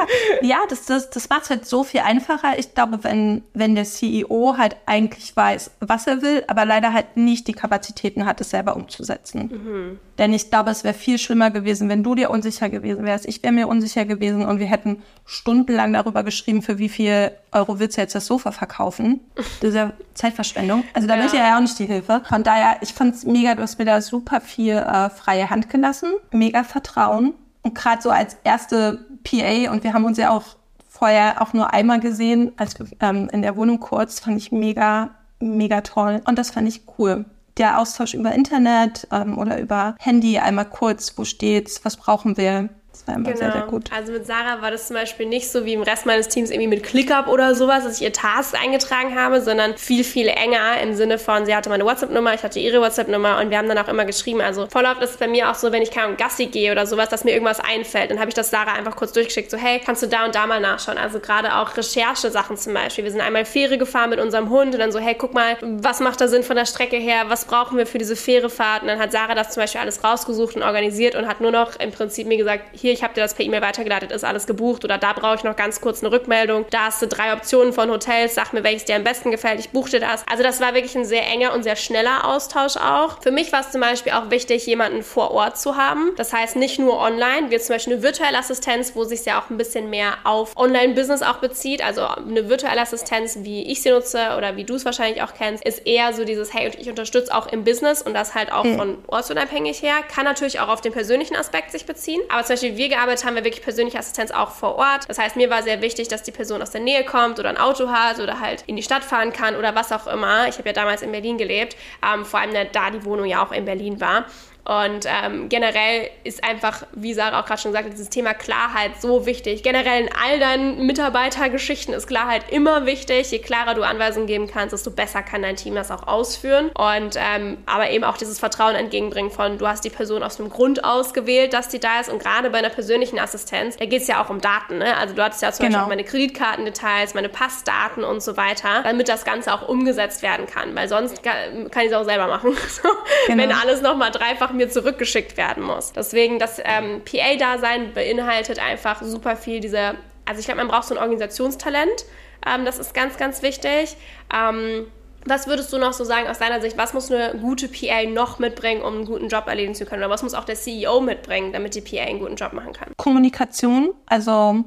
ja, 0.43 0.59
das, 0.69 0.85
das, 0.85 1.09
das 1.09 1.31
macht 1.31 1.45
es 1.45 1.51
halt 1.51 1.65
so 1.65 1.83
viel 1.83 2.01
einfacher. 2.01 2.59
Ich 2.59 2.75
glaube, 2.75 3.03
wenn, 3.05 3.43
wenn 3.55 3.75
der 3.75 3.85
CEO 3.85 4.57
halt 4.59 4.77
eigentlich 4.85 5.35
weiß, 5.35 5.71
was 5.81 6.07
er 6.07 6.21
will, 6.21 6.45
aber 6.47 6.67
leider 6.67 6.93
halt 6.93 7.17
nicht 7.17 7.49
die 7.49 7.55
Kapazitäten 7.55 8.27
hat, 8.27 8.39
es 8.43 8.51
selber 8.51 8.77
umzusetzen. 8.77 9.51
Mhm. 9.51 9.99
Denn 10.19 10.35
ich 10.35 10.51
glaube, 10.51 10.71
es 10.71 10.85
wäre 10.85 10.93
viel 10.93 11.19
schlimmer 11.19 11.51
gewesen, 11.51 11.89
wenn 11.89 12.03
du 12.03 12.15
dir 12.15 12.29
unsicher 12.29 12.69
gewesen 12.69 13.07
wärst. 13.07 13.27
Ich 13.27 13.43
wäre 13.43 13.55
mir 13.55 13.67
unsicher 13.67 14.05
gewesen 14.05 14.45
und 14.45 14.61
wir 14.61 14.67
hätten 14.67 15.03
stundenlang 15.25 15.95
darüber 15.95 16.23
geschrieben, 16.23 16.61
für 16.61 16.77
wie 16.77 16.91
viel 16.91 17.33
Euro 17.53 17.79
willst 17.79 17.97
du 17.97 18.03
jetzt 18.03 18.15
das 18.15 18.27
Sofa 18.27 18.53
verkaufen. 18.53 19.21
Das 19.35 19.71
ist 19.71 19.75
ja 19.75 19.93
Zeitverschwendung. 20.13 20.85
Also 20.93 21.09
da 21.09 21.17
ja. 21.17 21.23
möchte 21.23 21.37
ich 21.39 21.43
ja 21.43 21.57
auch 21.57 21.61
nicht 21.61 21.79
die 21.79 21.87
Hilfe. 21.87 22.21
Von 22.29 22.43
daher, 22.43 22.77
ich 22.83 22.93
fand 22.93 23.15
es 23.15 23.25
mega, 23.25 23.55
du 23.55 23.63
hast 23.63 23.79
mir 23.79 23.87
da 23.87 24.03
super 24.03 24.43
viel 24.43 24.75
äh, 24.75 25.09
freie 25.09 25.49
Hand 25.49 25.71
gelassen. 25.71 26.13
Mega 26.31 26.63
Vertrauen. 26.63 27.33
Und 27.67 27.75
gerade 27.75 28.01
so 28.01 28.11
als 28.11 28.37
erste 28.45 29.05
PA, 29.25 29.73
und 29.73 29.83
wir 29.83 29.93
haben 29.93 30.05
uns 30.05 30.19
ja 30.19 30.31
auch 30.31 30.45
vorher 30.89 31.43
auch 31.43 31.53
nur 31.53 31.73
einmal 31.73 31.99
gesehen, 31.99 32.53
als 32.57 32.77
ähm, 33.01 33.29
in 33.33 33.43
der 33.43 33.57
Wohnung 33.57 33.81
kurz, 33.81 34.21
fand 34.21 34.39
ich 34.39 34.53
mega, 34.53 35.11
mega 35.41 35.81
toll. 35.81 36.23
Und 36.27 36.39
das 36.39 36.53
fand 36.53 36.69
ich 36.69 36.83
cool. 36.97 37.25
Der 37.59 37.81
Austausch 37.81 38.15
über 38.15 38.31
Internet 38.31 39.09
ähm, 39.11 39.37
oder 39.37 39.59
über 39.59 39.97
Handy 39.99 40.39
einmal 40.39 40.67
kurz, 40.67 41.19
wo 41.19 41.25
steht's, 41.25 41.85
was 41.85 41.97
brauchen 41.97 42.37
wir, 42.37 42.69
immer 43.15 43.25
genau. 43.25 43.37
sehr, 43.37 43.53
sehr 43.53 43.63
gut. 43.63 43.91
Also 43.95 44.13
mit 44.13 44.27
Sarah 44.27 44.63
war 44.63 44.71
das 44.71 44.89
zum 44.89 44.97
Beispiel 44.97 45.27
nicht 45.27 45.51
so 45.51 45.65
wie 45.65 45.75
im 45.75 45.83
Rest 45.83 46.07
meines 46.07 46.29
Teams 46.29 46.51
irgendwie 46.51 46.69
mit 46.69 46.83
ClickUp 46.83 47.29
oder 47.29 47.55
sowas, 47.55 47.85
dass 47.85 47.97
ich 47.97 48.03
ihr 48.03 48.13
Tasks 48.13 48.55
eingetragen 48.55 49.15
habe, 49.19 49.41
sondern 49.41 49.77
viel, 49.77 50.05
viel 50.05 50.29
enger 50.29 50.81
im 50.83 50.95
Sinne 50.95 51.19
von, 51.19 51.47
sie 51.47 51.55
hatte 51.55 51.69
meine 51.69 51.85
WhatsApp-Nummer, 51.85 52.35
ich 52.35 52.43
hatte 52.43 52.59
ihre 52.59 52.81
WhatsApp-Nummer 52.81 53.39
und 53.41 53.51
wir 53.51 53.59
haben 53.59 53.69
dann 53.69 53.79
auch 53.79 53.89
immer 53.89 54.05
geschrieben. 54.05 54.41
Also 54.41 54.67
voll 54.67 54.85
oft 54.85 55.03
ist 55.03 55.11
es 55.11 55.17
bei 55.17 55.29
mir 55.29 55.51
auch 55.51 55.55
so, 55.55 55.73
wenn 55.73 55.83
ich 55.83 55.91
kein 55.91 56.17
Gassi 56.17 56.47
gehe 56.47 56.73
oder 56.73 56.87
sowas, 56.87 57.09
dass 57.09 57.25
mir 57.25 57.33
irgendwas 57.33 57.61
einfällt, 57.61 58.11
dann 58.11 58.19
habe 58.19 58.29
ich 58.29 58.35
das 58.35 58.51
Sarah 58.51 58.73
einfach 58.73 58.97
kurz 58.97 59.13
durchgeschickt, 59.13 59.51
so 59.51 59.57
hey, 59.57 59.81
kannst 59.85 60.03
du 60.03 60.09
da 60.09 60.25
und 60.25 60.35
da 60.35 60.47
mal 60.47 60.61
nachschauen. 60.61 60.99
Also 60.99 61.21
gerade 61.21 61.57
auch 61.57 61.77
Recherche-Sachen 61.77 62.57
zum 62.57 62.75
Beispiel. 62.75 63.05
Wir 63.05 63.13
sind 63.13 63.21
einmal 63.21 63.45
Fähre 63.45 63.79
gefahren 63.79 64.11
mit 64.11 64.21
unserem 64.21 64.51
Hund 64.51 64.75
und 64.75 64.81
dann 64.81 64.93
so, 64.93 64.99
hey, 64.99 65.15
guck 65.15 65.35
mal, 65.35 65.57
was 65.61 66.01
macht 66.01 66.21
da 66.21 66.29
Sinn 66.29 66.43
von 66.43 66.57
der 66.57 66.67
Strecke 66.67 66.97
her, 66.97 67.25
was 67.29 67.45
brauchen 67.45 67.79
wir 67.79 67.87
für 67.87 67.99
diese 67.99 68.17
Fährefahrt? 68.17 68.83
Und 68.83 68.89
dann 68.89 68.99
hat 68.99 69.13
Sarah 69.13 69.35
das 69.35 69.51
zum 69.51 69.63
Beispiel 69.63 69.81
alles 69.81 70.03
rausgesucht 70.03 70.57
und 70.57 70.63
organisiert 70.63 71.15
und 71.15 71.29
hat 71.29 71.41
nur 71.41 71.53
noch 71.53 71.77
im 71.79 71.93
Prinzip 71.93 72.27
mir 72.27 72.37
gesagt, 72.37 72.65
hier, 72.73 72.96
ich 72.97 73.03
habe 73.03 73.15
dir 73.15 73.21
das 73.21 73.35
per 73.35 73.45
E-Mail 73.45 73.61
weitergeleitet, 73.61 74.11
ist 74.11 74.25
alles 74.25 74.47
gebucht 74.47 74.85
oder 74.85 74.99
da 74.99 75.13
brauche 75.13 75.37
ich 75.37 75.45
noch 75.45 75.55
ganz 75.55 75.81
kurz 75.81 76.03
eine 76.03 76.11
Rückmeldung. 76.11 76.65
Da 76.71 76.87
hast 76.87 77.03
du 77.03 77.07
drei 77.07 77.33
Optionen 77.35 77.73
von 77.73 77.91
Hotels, 77.91 78.35
sag 78.35 78.53
mir, 78.53 78.65
welches 78.65 78.87
dir 78.87 78.97
am 78.97 79.05
besten 79.05 79.31
gefällt, 79.31 79.61
ich 79.61 79.71
buche 79.71 79.91
dir 79.91 80.01
das. 80.01 80.25
Also 80.31 80.43
das 80.43 80.61
war 80.61 80.75
wirklich 80.75 80.97
ein 80.97 81.05
sehr 81.05 81.27
enger 81.27 81.53
und 81.55 81.63
sehr 81.63 81.77
schneller 81.77 82.27
Austausch 82.27 82.77
auch. 82.77 83.23
Für 83.23 83.31
mich 83.31 83.53
war 83.53 83.61
es 83.61 83.71
zum 83.71 83.81
Beispiel 83.81 84.13
auch 84.13 84.31
wichtig, 84.31 84.67
jemanden 84.67 85.03
vor 85.03 85.31
Ort 85.31 85.59
zu 85.59 85.77
haben. 85.77 86.13
Das 86.17 86.33
heißt 86.33 86.57
nicht 86.57 86.79
nur 86.79 86.99
online, 86.99 87.51
wie 87.51 87.59
zum 87.59 87.75
Beispiel 87.75 87.95
eine 87.95 88.03
virtuelle 88.03 88.39
Assistenz, 88.39 88.95
wo 88.95 89.05
sich 89.05 89.25
ja 89.25 89.41
auch 89.41 89.51
ein 89.51 89.59
bisschen 89.59 89.91
mehr 89.91 90.15
auf 90.25 90.57
Online-Business 90.57 91.23
auch 91.23 91.37
bezieht. 91.37 91.85
Also 91.85 92.03
eine 92.07 92.49
virtuelle 92.49 92.81
Assistenz, 92.81 93.39
wie 93.41 93.71
ich 93.71 93.83
sie 93.83 93.91
nutze 93.91 94.37
oder 94.37 94.57
wie 94.57 94.65
du 94.65 94.75
es 94.75 94.85
wahrscheinlich 94.85 95.23
auch 95.23 95.35
kennst, 95.35 95.65
ist 95.65 95.87
eher 95.87 96.13
so 96.13 96.25
dieses, 96.25 96.55
hey, 96.55 96.71
ich 96.79 96.89
unterstütze 96.89 97.35
auch 97.35 97.47
im 97.47 97.65
Business 97.65 98.01
und 98.01 98.15
das 98.15 98.35
halt 98.35 98.53
auch 98.53 98.65
mhm. 98.65 98.77
von 98.77 98.99
ortsunabhängig 99.07 99.83
her. 99.83 99.97
Kann 100.15 100.25
natürlich 100.25 100.61
auch 100.61 100.69
auf 100.69 100.81
den 100.81 100.93
persönlichen 100.93 101.37
Aspekt 101.37 101.73
sich 101.73 101.87
beziehen. 101.87 102.21
Aber 102.29 102.45
zum 102.45 102.55
Beispiel, 102.55 102.77
wie 102.77 102.86
wir 102.89 102.97
gearbeitet 102.97 103.25
haben, 103.25 103.35
wir 103.35 103.45
wirklich 103.45 103.65
persönliche 103.65 103.99
Assistenz 103.99 104.31
auch 104.31 104.51
vor 104.51 104.77
Ort. 104.77 105.09
Das 105.09 105.19
heißt, 105.19 105.37
mir 105.37 105.51
war 105.51 105.63
sehr 105.63 105.83
wichtig, 105.83 106.09
dass 106.09 106.23
die 106.23 106.31
Person 106.31 106.63
aus 106.63 106.71
der 106.71 106.81
Nähe 106.81 107.05
kommt 107.05 107.39
oder 107.41 107.49
ein 107.49 107.57
Auto 107.57 107.89
hat 107.89 108.21
oder 108.21 108.41
halt 108.41 108.63
in 108.67 108.77
die 108.77 108.83
Stadt 108.83 109.03
fahren 109.03 109.33
kann 109.33 109.57
oder 109.57 109.75
was 109.75 109.91
auch 109.91 110.07
immer. 110.07 110.49
Ich 110.49 110.59
habe 110.59 110.69
ja 110.69 110.73
damals 110.73 111.03
in 111.03 111.11
Berlin 111.11 111.37
gelebt, 111.37 111.77
ähm, 112.05 112.25
vor 112.25 112.41
allem 112.41 112.55
da 112.73 112.91
die 112.91 113.05
Wohnung 113.05 113.27
ja 113.27 113.45
auch 113.45 113.51
in 113.51 113.65
Berlin 113.65 114.01
war. 114.01 114.27
Und 114.67 115.07
ähm, 115.07 115.49
generell 115.49 116.11
ist 116.25 116.43
einfach, 116.43 116.83
wie 116.93 117.15
Sarah 117.15 117.41
auch 117.41 117.47
gerade 117.47 117.61
schon 117.61 117.71
gesagt 117.71 117.87
hat, 117.87 117.93
dieses 117.93 118.11
Thema 118.11 118.35
Klarheit 118.35 119.01
so 119.01 119.25
wichtig. 119.25 119.63
Generell 119.63 120.03
in 120.03 120.11
all 120.21 120.41
deinen 120.41 120.87
Mitarbeitergeschichten 120.87 121.95
ist 121.95 122.09
Klarheit 122.09 122.51
immer 122.51 122.85
wichtig. 122.85 123.31
Je 123.31 123.39
klarer 123.39 123.75
du 123.75 123.85
Anweisungen 123.85 124.27
geben 124.27 124.49
kannst, 124.49 124.73
desto 124.73 124.91
besser 124.91 125.23
kann 125.23 125.43
dein 125.43 125.55
Team 125.55 125.77
das 125.77 125.93
auch 125.93 126.09
ausführen. 126.09 126.71
Und 126.71 127.17
ähm, 127.17 127.59
aber 127.67 127.91
eben 127.91 128.03
auch 128.03 128.17
dieses 128.17 128.41
Vertrauen 128.41 128.75
entgegenbringen 128.75 129.31
von, 129.31 129.57
du 129.57 129.69
hast 129.69 129.85
die 129.85 129.91
Person 129.91 130.25
aus 130.25 130.37
dem 130.37 130.51
Grund 130.51 130.85
ausgewählt, 130.85 131.53
dass 131.53 131.69
die 131.69 131.79
da 131.79 132.01
ist. 132.01 132.11
Und 132.11 132.21
gerade 132.21 132.51
bei 132.51 132.59
einer 132.59 132.71
persönlichen 132.71 133.21
Assistenz, 133.21 133.77
da 133.77 133.85
geht 133.85 134.03
es 134.03 134.09
ja 134.09 134.25
auch 134.25 134.31
um 134.31 134.41
Daten. 134.41 134.79
Ne? 134.79 134.97
Also 134.97 135.15
du 135.15 135.23
hattest 135.23 135.43
ja 135.43 135.53
zum 135.53 135.67
genau. 135.67 135.79
Beispiel 135.79 135.85
auch 135.85 135.89
meine 135.89 136.05
Kreditkartendetails, 136.05 137.15
meine 137.15 137.29
Passdaten 137.29 138.03
und 138.03 138.21
so 138.21 138.37
weiter, 138.37 138.83
damit 138.83 139.09
das 139.09 139.25
Ganze 139.25 139.55
auch 139.55 139.69
umgesetzt 139.69 140.23
werden 140.23 140.47
kann. 140.47 140.75
Weil 140.75 140.89
sonst 140.89 141.23
kann, 141.23 141.71
kann 141.71 141.83
ich 141.83 141.93
es 141.93 141.95
auch 141.95 142.05
selber 142.05 142.27
machen. 142.27 142.57
genau. 143.29 143.43
Wenn 143.43 143.53
alles 143.53 143.81
nochmal 143.81 144.11
dreifach 144.11 144.56
mir 144.57 144.69
zurückgeschickt 144.69 145.37
werden 145.37 145.63
muss. 145.63 145.93
Deswegen, 145.93 146.39
das 146.39 146.61
ähm, 146.65 147.03
PA-Dasein 147.05 147.93
beinhaltet 147.93 148.59
einfach 148.59 149.03
super 149.03 149.37
viel 149.37 149.61
diese, 149.61 149.95
also 150.25 150.41
ich 150.41 150.47
glaube, 150.47 150.59
man 150.59 150.69
braucht 150.69 150.85
so 150.85 150.95
ein 150.95 151.01
Organisationstalent. 151.01 152.05
Ähm, 152.47 152.65
das 152.65 152.79
ist 152.79 152.95
ganz, 152.95 153.17
ganz 153.17 153.43
wichtig. 153.43 153.97
Ähm, 154.35 154.87
was 155.27 155.49
würdest 155.49 155.73
du 155.73 155.79
noch 155.79 155.93
so 155.93 156.05
sagen 156.05 156.29
aus 156.29 156.39
deiner 156.39 156.61
Sicht? 156.61 156.79
Was 156.79 156.95
muss 156.95 157.11
eine 157.11 157.39
gute 157.39 157.69
PA 157.69 158.05
noch 158.09 158.39
mitbringen, 158.39 158.83
um 158.83 158.95
einen 158.95 159.07
guten 159.07 159.29
Job 159.29 159.49
erledigen 159.49 159.75
zu 159.75 159.85
können? 159.85 160.03
Oder 160.03 160.11
was 160.11 160.23
muss 160.23 160.35
auch 160.35 160.45
der 160.45 160.55
CEO 160.55 161.01
mitbringen, 161.01 161.53
damit 161.53 161.75
die 161.75 161.81
PA 161.81 162.03
einen 162.03 162.21
guten 162.21 162.37
Job 162.37 162.53
machen 162.53 162.73
kann? 162.73 162.93
Kommunikation. 162.97 163.93
Also 164.07 164.65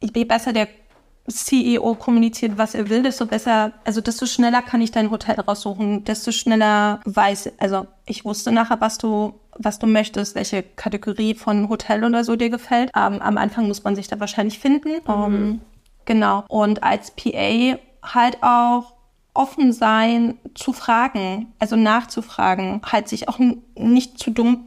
je 0.00 0.24
besser 0.24 0.52
der 0.52 0.68
CEO 1.28 1.94
kommuniziert, 1.94 2.58
was 2.58 2.74
er 2.74 2.88
will, 2.88 3.02
desto 3.02 3.26
besser, 3.26 3.72
also 3.84 4.00
desto 4.00 4.26
schneller 4.26 4.62
kann 4.62 4.80
ich 4.80 4.90
dein 4.90 5.10
Hotel 5.10 5.38
raussuchen, 5.38 6.04
desto 6.04 6.32
schneller 6.32 7.00
weiß, 7.04 7.52
also 7.58 7.86
ich 8.12 8.26
wusste 8.26 8.52
nachher, 8.52 8.80
was 8.80 8.98
du, 8.98 9.32
was 9.58 9.78
du 9.78 9.86
möchtest, 9.86 10.34
welche 10.34 10.62
Kategorie 10.62 11.34
von 11.34 11.70
Hotel 11.70 12.04
oder 12.04 12.24
so 12.24 12.36
dir 12.36 12.50
gefällt. 12.50 12.90
Ähm, 12.94 13.20
am 13.20 13.38
Anfang 13.38 13.66
muss 13.68 13.82
man 13.84 13.96
sich 13.96 14.06
da 14.06 14.20
wahrscheinlich 14.20 14.58
finden. 14.58 15.00
Mhm. 15.06 15.34
Ähm, 15.34 15.60
genau. 16.04 16.44
Und 16.48 16.82
als 16.82 17.10
PA 17.12 17.78
halt 18.02 18.42
auch 18.42 18.94
offen 19.32 19.72
sein 19.72 20.38
zu 20.54 20.74
fragen, 20.74 21.52
also 21.58 21.74
nachzufragen, 21.74 22.82
halt 22.84 23.08
sich 23.08 23.30
auch 23.30 23.38
nicht 23.74 24.18
zu 24.18 24.30
dumm 24.30 24.66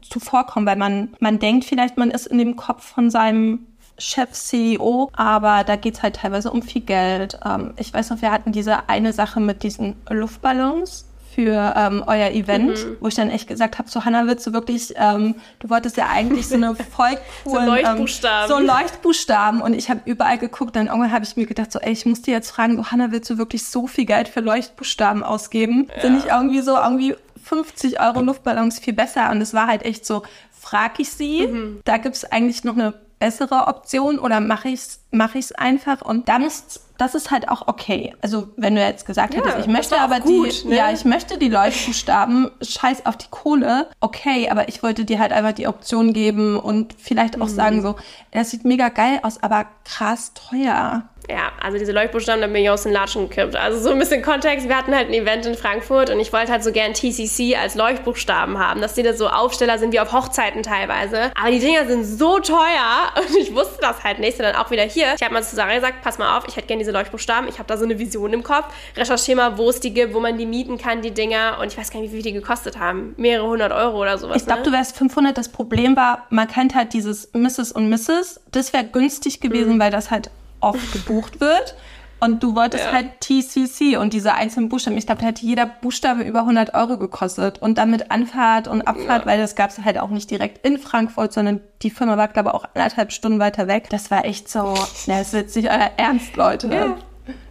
zu 0.00 0.18
vorkommen, 0.18 0.66
weil 0.66 0.76
man, 0.76 1.10
man 1.20 1.38
denkt 1.38 1.64
vielleicht, 1.64 1.96
man 1.96 2.10
ist 2.10 2.26
in 2.26 2.38
dem 2.38 2.56
Kopf 2.56 2.84
von 2.84 3.08
seinem 3.08 3.66
Chef, 3.98 4.32
CEO, 4.32 5.10
aber 5.12 5.62
da 5.62 5.76
geht's 5.76 6.02
halt 6.02 6.16
teilweise 6.16 6.50
um 6.50 6.62
viel 6.62 6.82
Geld. 6.82 7.38
Ähm, 7.44 7.74
ich 7.76 7.94
weiß 7.94 8.10
noch, 8.10 8.20
wir 8.20 8.32
hatten 8.32 8.50
diese 8.50 8.88
eine 8.88 9.12
Sache 9.12 9.38
mit 9.38 9.62
diesen 9.62 9.94
Luftballons 10.08 11.09
für 11.34 11.74
ähm, 11.76 12.02
euer 12.06 12.30
Event, 12.30 12.84
mhm. 12.84 12.96
wo 13.00 13.08
ich 13.08 13.14
dann 13.14 13.30
echt 13.30 13.46
gesagt 13.46 13.78
habe, 13.78 13.88
so 13.88 14.04
Hannah, 14.04 14.26
willst 14.26 14.46
du 14.46 14.52
wirklich, 14.52 14.94
ähm, 14.96 15.36
du 15.60 15.70
wolltest 15.70 15.96
ja 15.96 16.08
eigentlich 16.08 16.48
so 16.48 16.56
eine 16.56 16.74
voll 16.96 17.16
coolen, 17.44 17.64
so 17.64 17.70
Leuchtbuchstaben. 17.70 18.50
Ähm, 18.50 18.66
so 18.66 18.72
Leuchtbuchstaben 18.72 19.60
und 19.62 19.74
ich 19.74 19.90
habe 19.90 20.00
überall 20.04 20.38
geguckt, 20.38 20.76
dann 20.76 20.88
irgendwann 20.88 21.12
habe 21.12 21.24
ich 21.24 21.36
mir 21.36 21.46
gedacht, 21.46 21.70
so 21.72 21.78
ey, 21.78 21.92
ich 21.92 22.06
muss 22.06 22.22
dir 22.22 22.32
jetzt 22.32 22.50
fragen, 22.50 22.76
so 22.76 22.90
Hannah, 22.90 23.12
willst 23.12 23.30
du 23.30 23.38
wirklich 23.38 23.64
so 23.64 23.86
viel 23.86 24.06
Geld 24.06 24.28
für 24.28 24.40
Leuchtbuchstaben 24.40 25.22
ausgeben? 25.22 25.88
Ja. 25.94 26.02
Sind 26.02 26.14
nicht 26.14 26.26
irgendwie 26.26 26.60
so, 26.60 26.76
irgendwie 26.76 27.14
50 27.44 28.00
Euro 28.00 28.20
Luftballons 28.20 28.78
viel 28.78 28.92
besser 28.92 29.30
und 29.30 29.40
es 29.40 29.54
war 29.54 29.66
halt 29.66 29.84
echt 29.84 30.04
so, 30.04 30.22
frag 30.50 30.98
ich 30.98 31.10
sie, 31.10 31.46
mhm. 31.46 31.80
da 31.84 31.96
gibt's 31.96 32.24
eigentlich 32.24 32.64
noch 32.64 32.74
eine 32.74 32.94
bessere 33.20 33.68
Option 33.68 34.18
oder 34.18 34.40
mache 34.40 34.68
ich 34.68 34.80
es 34.80 35.00
mach 35.12 35.34
ich's 35.36 35.52
einfach 35.52 36.02
und 36.02 36.28
dann 36.28 36.42
ist 36.42 36.80
das 37.00 37.14
ist 37.14 37.30
halt 37.30 37.48
auch 37.48 37.66
okay. 37.66 38.14
Also 38.20 38.48
wenn 38.56 38.74
du 38.74 38.82
jetzt 38.82 39.06
gesagt 39.06 39.32
ja, 39.32 39.40
hättest, 39.40 39.60
ich 39.60 39.66
möchte 39.66 39.98
aber 39.98 40.20
gut, 40.20 40.64
die, 40.64 40.68
ne? 40.68 40.76
ja, 40.76 40.92
ich 40.92 41.06
möchte 41.06 41.38
die 41.38 41.48
Leuchtbuchstaben, 41.48 42.50
scheiß 42.60 43.06
auf 43.06 43.16
die 43.16 43.28
Kohle, 43.30 43.88
okay, 44.00 44.50
aber 44.50 44.68
ich 44.68 44.82
wollte 44.82 45.06
dir 45.06 45.18
halt 45.18 45.32
einfach 45.32 45.52
die 45.52 45.66
Option 45.66 46.12
geben 46.12 46.58
und 46.58 46.94
vielleicht 46.98 47.40
auch 47.40 47.46
mhm. 47.46 47.54
sagen 47.54 47.82
so, 47.82 47.96
das 48.32 48.50
sieht 48.50 48.64
mega 48.64 48.90
geil 48.90 49.20
aus, 49.22 49.42
aber 49.42 49.66
krass 49.84 50.32
teuer 50.34 51.04
ja, 51.30 51.52
also 51.60 51.78
diese 51.78 51.92
Leuchtbuchstaben, 51.92 52.40
da 52.40 52.46
bin 52.46 52.56
ich 52.56 52.70
aus 52.70 52.82
den 52.82 52.92
Latschen 52.92 53.28
gekippt. 53.28 53.56
Also 53.56 53.78
so 53.78 53.90
ein 53.90 53.98
bisschen 53.98 54.22
Kontext, 54.22 54.68
wir 54.68 54.76
hatten 54.76 54.94
halt 54.94 55.08
ein 55.08 55.14
Event 55.14 55.46
in 55.46 55.54
Frankfurt 55.54 56.10
und 56.10 56.18
ich 56.18 56.32
wollte 56.32 56.50
halt 56.50 56.64
so 56.64 56.72
gern 56.72 56.92
TCC 56.92 57.56
als 57.56 57.74
Leuchtbuchstaben 57.74 58.58
haben, 58.58 58.80
dass 58.80 58.94
die 58.94 59.02
da 59.02 59.12
so 59.12 59.28
Aufsteller 59.28 59.78
sind 59.78 59.92
wie 59.92 60.00
auf 60.00 60.12
Hochzeiten 60.12 60.62
teilweise. 60.62 61.30
Aber 61.40 61.50
die 61.50 61.60
Dinger 61.60 61.86
sind 61.86 62.04
so 62.04 62.38
teuer 62.40 63.12
und 63.16 63.36
ich 63.36 63.54
wusste 63.54 63.78
das 63.80 64.02
halt 64.02 64.18
nicht, 64.18 64.36
sondern 64.36 64.56
auch 64.56 64.70
wieder 64.70 64.82
hier. 64.82 65.14
Ich 65.16 65.22
habe 65.22 65.34
mal 65.34 65.42
zu 65.42 65.54
Sarah 65.54 65.74
gesagt, 65.74 66.02
pass 66.02 66.18
mal 66.18 66.36
auf, 66.36 66.44
ich 66.48 66.56
hätte 66.56 66.66
gern 66.66 66.78
diese 66.78 66.92
Leuchtbuchstaben, 66.92 67.48
ich 67.48 67.58
habe 67.58 67.66
da 67.66 67.76
so 67.76 67.84
eine 67.84 67.98
Vision 67.98 68.32
im 68.32 68.42
Kopf. 68.42 68.66
Recherchiere 68.96 69.36
mal, 69.36 69.58
wo 69.58 69.70
es 69.70 69.80
die 69.80 69.94
gibt, 69.94 70.14
wo 70.14 70.20
man 70.20 70.36
die 70.36 70.46
mieten 70.46 70.78
kann, 70.78 71.02
die 71.02 71.12
Dinger. 71.12 71.58
Und 71.60 71.68
ich 71.68 71.78
weiß 71.78 71.90
gar 71.90 72.00
nicht, 72.00 72.10
wie 72.10 72.16
viel 72.16 72.24
die 72.24 72.32
gekostet 72.32 72.78
haben. 72.78 73.14
Mehrere 73.16 73.46
hundert 73.46 73.72
Euro 73.72 74.00
oder 74.00 74.18
sowas. 74.18 74.38
Ich 74.38 74.46
glaube, 74.46 74.60
ne? 74.60 74.66
du 74.66 74.72
wärst 74.72 74.96
500. 74.96 75.36
Das 75.36 75.48
Problem 75.48 75.96
war, 75.96 76.26
man 76.30 76.48
kennt 76.48 76.74
halt 76.74 76.92
dieses 76.92 77.30
Mrs. 77.32 77.72
und 77.72 77.88
Mrs. 77.88 78.40
Das 78.50 78.72
wäre 78.72 78.84
günstig 78.84 79.40
gewesen, 79.40 79.74
mhm. 79.74 79.80
weil 79.80 79.90
das 79.90 80.10
halt 80.10 80.30
oft 80.60 80.92
gebucht 80.92 81.40
wird. 81.40 81.74
Und 82.22 82.42
du 82.42 82.54
wolltest 82.54 82.84
ja. 82.84 82.92
halt 82.92 83.20
TCC 83.20 83.96
und 83.96 84.12
diese 84.12 84.34
einzelnen 84.34 84.68
Buchstaben. 84.68 84.98
Ich 84.98 85.06
glaube, 85.06 85.22
da 85.22 85.28
hätte 85.28 85.44
jeder 85.44 85.64
Buchstabe 85.64 86.22
über 86.22 86.40
100 86.40 86.74
Euro 86.74 86.98
gekostet. 86.98 87.62
Und 87.62 87.78
damit 87.78 88.10
Anfahrt 88.10 88.68
und 88.68 88.82
Abfahrt, 88.82 89.22
ja. 89.22 89.26
weil 89.26 89.38
das 89.38 89.54
gab 89.54 89.70
es 89.70 89.78
halt 89.78 89.98
auch 89.98 90.10
nicht 90.10 90.30
direkt 90.30 90.64
in 90.66 90.78
Frankfurt, 90.78 91.32
sondern 91.32 91.60
die 91.80 91.90
Firma 91.90 92.18
war, 92.18 92.28
glaube 92.28 92.50
ich, 92.50 92.54
auch 92.54 92.64
anderthalb 92.74 93.12
Stunden 93.12 93.38
weiter 93.38 93.68
weg. 93.68 93.88
Das 93.88 94.10
war 94.10 94.26
echt 94.26 94.50
so, 94.50 94.74
na, 95.06 95.18
das 95.18 95.32
wird 95.32 95.50
sich 95.50 95.70
euer 95.70 95.90
Ernst, 95.96 96.36
Leute. 96.36 96.68
Ja. 96.68 96.96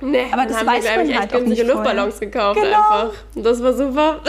Nee, 0.02 0.28
aber 0.32 0.46
das 0.46 0.58
haben 0.58 0.68
weiß 0.68 0.84
wir, 0.84 0.92
man 0.92 1.00
halt 1.00 1.10
echt 1.10 1.32
günstige 1.32 1.68
Luftballons 1.68 2.20
gekauft 2.20 2.60
genau. 2.62 2.78
einfach. 2.78 3.12
Das 3.36 3.62
war 3.62 3.74
super. 3.74 4.22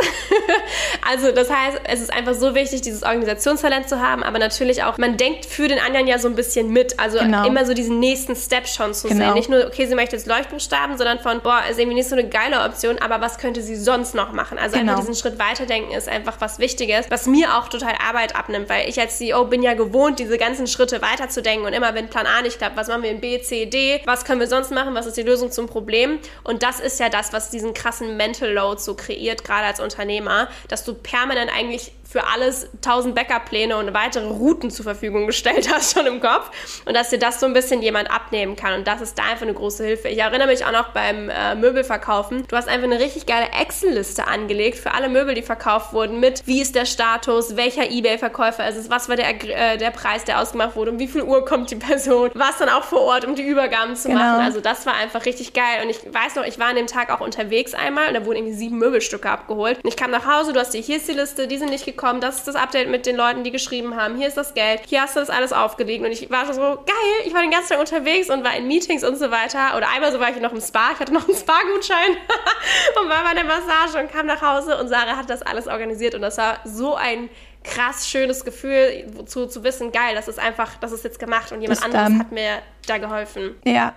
also 1.11 1.33
das 1.33 1.51
heißt, 1.51 1.81
es 1.85 2.01
ist 2.01 2.13
einfach 2.13 2.35
so 2.35 2.55
wichtig, 2.55 2.83
dieses 2.83 3.03
Organisationstalent 3.03 3.89
zu 3.89 4.01
haben, 4.01 4.23
aber 4.23 4.39
natürlich 4.39 4.83
auch, 4.83 4.99
man 4.99 5.17
denkt 5.17 5.47
für 5.47 5.69
den 5.69 5.79
anderen 5.79 6.07
ja 6.07 6.19
so 6.19 6.29
ein 6.29 6.35
bisschen 6.35 6.71
mit. 6.73 6.99
Also 6.99 7.19
genau. 7.19 7.47
immer 7.47 7.65
so 7.65 7.75
diesen 7.75 7.99
nächsten 7.99 8.37
Step 8.37 8.67
schon 8.67 8.95
zu 8.95 9.09
genau. 9.09 9.27
sehen. 9.27 9.35
Nicht 9.35 9.49
nur, 9.49 9.67
okay, 9.67 9.87
sie 9.87 9.95
möchte 9.95 10.17
jetzt 10.17 10.27
Leuchtbuchstaben, 10.27 10.97
sondern 10.99 11.19
von, 11.21 11.41
boah, 11.41 11.63
ist 11.71 11.79
irgendwie 11.79 11.97
nicht 11.97 12.09
so 12.09 12.17
eine 12.17 12.29
geile 12.29 12.65
Option, 12.65 12.99
aber 12.99 13.21
was 13.21 13.39
könnte 13.39 13.63
sie 13.63 13.77
sonst 13.77 14.15
noch 14.15 14.33
machen? 14.33 14.59
Also 14.59 14.79
genau. 14.79 14.93
einfach 14.93 15.05
diesen 15.05 15.15
Schritt 15.15 15.39
weiterdenken 15.39 15.93
ist 15.93 16.09
einfach 16.09 16.37
was 16.41 16.59
Wichtiges, 16.59 17.07
was 17.11 17.27
mir 17.27 17.57
auch 17.57 17.69
total 17.69 17.95
Arbeit 18.07 18.37
abnimmt, 18.37 18.69
weil 18.69 18.89
ich 18.89 19.01
als 19.01 19.19
CEO 19.19 19.45
bin 19.45 19.63
ja 19.63 19.75
gewohnt, 19.75 20.19
diese 20.19 20.37
ganzen 20.39 20.67
Schritte 20.67 21.01
weiterzudenken 21.01 21.67
und 21.67 21.73
immer, 21.73 21.95
wenn 21.95 22.09
Plan 22.09 22.27
A 22.27 22.43
nicht 22.43 22.59
klappt, 22.59 22.77
was 22.77 22.89
machen 22.89 23.03
wir 23.03 23.11
in 23.11 23.21
B, 23.21 23.41
C, 23.41 23.67
D, 23.67 24.01
was 24.05 24.25
können 24.25 24.41
wir 24.41 24.47
sonst 24.47 24.71
machen, 24.71 24.95
was 24.95 25.07
ist 25.07 25.17
die 25.17 25.23
Lösung 25.23 25.40
zum 25.49 25.67
Problem. 25.67 26.19
Und 26.45 26.63
das 26.63 26.81
ist 26.81 27.01
ja 27.01 27.09
das, 27.09 27.33
was 27.33 27.51
diesen 27.51 27.75
krassen 27.75 28.17
Mental 28.17 28.53
Load 28.53 28.81
so 28.81 28.95
kreiert, 28.95 29.45
gerade 29.45 29.67
als 29.67 29.81
Unternehmer, 29.81 30.49
dass 30.69 30.85
du 30.85 30.95
permanent 30.95 31.51
eigentlich 31.57 31.93
für 32.11 32.27
alles 32.27 32.69
tausend 32.83 33.15
Backup-Pläne 33.15 33.77
und 33.77 33.95
weitere 33.95 34.27
Routen 34.27 34.71
zur 34.71 34.83
Verfügung 34.83 35.29
gestellt 35.29 35.73
hast 35.73 35.95
schon 35.95 36.07
im 36.07 36.21
Kopf 36.21 36.83
und 36.85 36.95
dass 36.95 37.11
dir 37.11 37.21
das 37.21 37.39
so 37.39 37.47
ein 37.47 37.53
bisschen 37.53 37.83
jemand 37.83 38.11
abnehmen 38.11 38.57
kann 38.57 38.75
und 38.75 38.89
das 38.89 39.01
ist 39.01 39.17
da 39.17 39.23
einfach 39.31 39.43
eine 39.43 39.55
große 39.55 39.85
Hilfe. 39.85 40.09
Ich 40.09 40.19
erinnere 40.19 40.49
mich 40.49 40.65
auch 40.65 40.73
noch 40.73 40.89
beim 40.89 41.31
äh, 41.31 41.55
Möbelverkaufen, 41.55 42.47
du 42.49 42.57
hast 42.57 42.69
einfach 42.69 42.87
eine 42.87 42.99
richtig 42.99 43.27
geile 43.27 43.47
Excel-Liste 43.61 44.27
angelegt 44.27 44.79
für 44.79 44.93
alle 44.93 45.09
Möbel, 45.09 45.35
die 45.35 45.43
verkauft 45.43 45.93
wurden 45.93 46.19
mit 46.19 46.43
wie 46.47 46.61
ist 46.61 46.75
der 46.75 46.85
Status, 46.85 47.57
welcher 47.57 47.89
Ebay-Verkäufer 47.89 48.69
ist 48.69 48.77
es, 48.77 48.91
was 48.91 49.09
war 49.09 49.15
der, 49.15 49.31
äh, 49.31 49.79
der 49.79 49.91
Preis, 49.93 50.25
der 50.25 50.41
ausgemacht 50.41 50.75
wurde, 50.75 50.91
um 50.91 50.99
wie 50.99 51.07
viel 51.07 51.23
Uhr 51.23 51.45
kommt 51.45 51.71
die 51.71 51.77
Person, 51.77 52.31
was 52.35 52.59
dann 52.59 52.69
auch 52.71 52.85
vor 52.85 53.03
Ort, 53.03 53.25
um 53.25 53.37
die 53.37 53.43
Übergaben 53.43 53.95
zu 53.95 54.09
genau. 54.09 54.21
machen. 54.21 54.41
Also 54.41 54.61
das 54.61 54.85
war 54.85 54.95
einfach 54.95 55.20
richtig 55.27 55.53
geil. 55.53 55.83
Und 55.83 55.91
ich 55.91 56.01
weiß 56.13 56.37
noch, 56.37 56.45
ich 56.45 56.59
war 56.59 56.67
an 56.67 56.77
dem 56.77 56.87
Tag 56.87 57.11
auch 57.11 57.21
unterwegs 57.21 57.75
einmal 57.75 58.09
und 58.09 58.15
da 58.15 58.25
wurden 58.25 58.39
irgendwie 58.39 58.57
sieben 58.57 58.79
Möbelstücke 58.79 59.29
abgeholt. 59.29 59.79
Und 59.83 59.89
ich 59.89 59.97
kam 59.97 60.11
nach 60.11 60.27
Hause, 60.27 60.53
du 60.53 60.61
hast 60.61 60.75
dir 60.75 60.81
hier 60.81 60.97
ist 60.97 61.09
die 61.09 61.13
Liste, 61.13 61.49
die 61.49 61.59
sind 61.59 61.71
nicht 61.71 61.85
gekommen 61.85 62.21
das 62.21 62.37
ist 62.39 62.49
das 62.49 62.55
Update 62.55 62.89
mit 62.89 63.07
den 63.07 63.17
Leuten, 63.17 63.45
die 63.45 63.51
geschrieben 63.51 63.97
haben, 63.97 64.17
hier 64.17 64.29
ist 64.29 64.37
das 64.37 64.55
Geld, 64.55 64.83
hier 64.87 65.03
hast 65.03 65.17
du 65.17 65.21
das 65.21 65.31
alles 65.31 65.53
aufgelegt. 65.53 66.05
Und 66.05 66.13
ich 66.13 66.31
war 66.31 66.47
schon 66.47 66.55
so, 66.55 66.61
geil, 66.61 67.25
ich 67.25 67.35
war 67.35 67.41
den 67.41 67.51
ganzen 67.51 67.71
Tag 67.71 67.81
unterwegs 67.81 68.31
und 68.31 68.45
war 68.45 68.57
in 68.57 68.67
Meetings 68.67 69.05
und 69.05 69.17
so 69.17 69.31
weiter. 69.31 69.77
Oder 69.77 69.89
einmal 69.91 70.13
so 70.13 70.21
war 70.21 70.31
ich 70.31 70.41
noch 70.41 70.53
im 70.53 70.61
Spa, 70.61 70.91
ich 70.93 71.01
hatte 71.01 71.13
noch 71.13 71.27
einen 71.27 71.37
Spa-Gutschein 71.37 72.17
und 73.03 73.09
war 73.09 73.25
bei 73.25 73.35
der 73.35 73.45
Massage 73.45 73.99
und 73.99 74.13
kam 74.13 74.27
nach 74.27 74.43
Hause 74.43 74.79
und 74.79 74.89
Sarah 74.89 75.17
hat 75.17 75.31
das 75.31 75.43
alles 75.43 75.67
organisiert 75.67 76.15
und 76.15 76.23
das 76.23 76.39
war 76.39 76.59
so 76.65 76.95
ein 76.95 77.29
krass 77.63 78.09
schönes 78.09 78.45
Gefühl 78.45 79.07
zu, 79.27 79.47
zu 79.47 79.63
wissen, 79.65 79.93
geil, 79.93 80.15
das 80.15 80.29
ist 80.29 80.39
einfach, 80.39 80.77
das 80.77 80.93
ist 80.93 81.05
jetzt 81.05 81.19
gemacht 81.19 81.53
und 81.53 81.61
jemand 81.61 81.79
das, 81.79 81.85
anderes 81.85 82.19
hat 82.19 82.33
mir 82.33 82.63
da 82.87 82.99
geholfen. 82.99 83.57
Ja, 83.65 83.95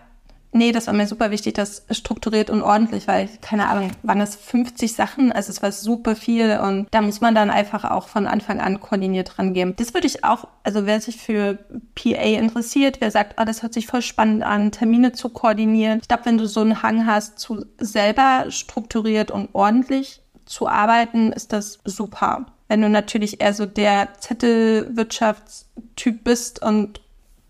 Nee, 0.54 0.72
das 0.72 0.86
war 0.86 0.94
mir 0.94 1.08
super 1.08 1.32
wichtig, 1.32 1.56
das 1.56 1.84
strukturiert 1.90 2.52
und 2.52 2.62
ordentlich, 2.62 3.08
weil, 3.08 3.28
keine 3.42 3.68
Ahnung, 3.68 3.92
waren 4.04 4.20
das 4.20 4.36
50 4.36 4.94
Sachen, 4.94 5.32
also 5.32 5.50
es 5.50 5.64
war 5.64 5.72
super 5.72 6.16
viel 6.16 6.60
und 6.64 6.88
da 6.92 7.02
muss 7.02 7.22
man 7.22 7.34
dann 7.34 7.50
einfach 7.50 7.90
auch 7.90 8.08
von 8.08 8.28
Anfang 8.28 8.62
an 8.62 8.80
koordiniert 8.80 9.34
dran 9.36 9.54
gehen. 9.54 9.74
Das 9.78 9.96
würde 9.96 10.06
ich 10.06 10.24
auch, 10.24 10.48
also 10.64 10.86
wer 10.86 11.02
sich 11.02 11.18
für 11.18 11.58
PA 11.96 12.22
interessiert, 12.22 13.02
wer 13.02 13.10
sagt, 13.10 13.42
oh, 13.42 13.46
das 13.46 13.64
hört 13.64 13.74
sich 13.74 13.88
voll 13.88 14.04
spannend 14.04 14.44
an, 14.44 14.72
Termine 14.72 15.12
zu 15.12 15.30
koordinieren. 15.30 16.00
Ich 16.02 16.08
glaube, 16.08 16.26
wenn 16.26 16.38
du 16.38 16.48
so 16.48 16.62
einen 16.62 16.84
Hang 16.84 17.08
hast, 17.08 17.40
zu 17.40 17.66
selber 17.80 18.46
strukturiert 18.50 19.32
und 19.32 19.50
ordentlich 19.54 20.22
zu 20.46 20.68
arbeiten, 20.68 21.32
ist 21.32 21.52
das 21.52 21.80
super. 21.84 22.46
Wenn 22.68 22.82
du 22.82 22.90
natürlich 22.90 23.42
eher 23.42 23.54
so 23.54 23.66
der 23.66 24.10
Zettelwirtschaftstyp 24.20 26.24
bist 26.24 26.62
und 26.62 27.02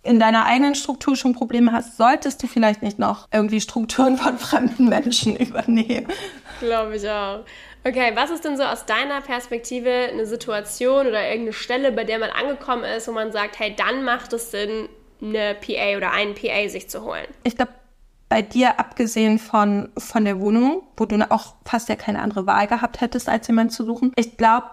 in 0.04 0.20
deiner 0.20 0.46
eigenen 0.46 0.76
Struktur 0.76 1.16
schon 1.16 1.34
Probleme 1.34 1.72
hast, 1.72 1.98
solltest 1.98 2.44
du 2.44 2.48
vielleicht 2.48 2.82
nicht 2.82 3.00
noch 3.00 3.28
irgendwie 3.32 3.62
Strukturen 3.62 4.18
von 4.18 4.38
fremden 4.38 4.90
Menschen 4.90 5.36
übernehmen. 5.38 6.08
Glaube 6.60 6.98
ich 6.98 7.10
auch. 7.10 7.44
Okay, 7.86 8.12
was 8.14 8.30
ist 8.30 8.46
denn 8.46 8.56
so 8.56 8.64
aus 8.64 8.86
deiner 8.86 9.22
Perspektive 9.22 9.90
eine 9.90 10.26
Situation 10.26 11.08
oder 11.08 11.24
irgendeine 11.24 11.54
Stelle, 11.54 11.92
bei 11.92 12.04
der 12.04 12.20
man 12.20 12.30
angekommen 12.30 12.84
ist, 12.84 13.08
wo 13.08 13.12
man 13.12 13.32
sagt, 13.32 13.60
hey, 13.60 13.76
dann 13.76 14.04
macht 14.04 14.32
es 14.34 14.52
Sinn, 14.52 14.88
eine 15.22 15.56
PA 15.56 15.98
oder 15.98 16.12
einen 16.12 16.36
PA 16.36 16.68
sich 16.70 16.90
zu 16.90 17.04
holen? 17.04 17.26
Ich 17.44 17.56
glaube, 17.56 17.72
bei 18.30 18.42
dir, 18.42 18.80
abgesehen 18.80 19.38
von, 19.38 19.90
von 19.98 20.26
der 20.26 20.40
Wohnung, 20.40 20.84
wo 20.98 21.06
du 21.06 21.20
auch 21.30 21.56
fast 21.66 21.90
ja 21.90 21.96
keine 21.96 22.20
andere 22.20 22.48
Wahl 22.48 22.68
gehabt 22.68 23.02
hättest, 23.02 23.30
als 23.30 23.48
jemanden 23.48 23.72
zu 23.72 23.86
suchen, 23.86 24.12
ich 24.16 24.38
glaube, 24.38 24.68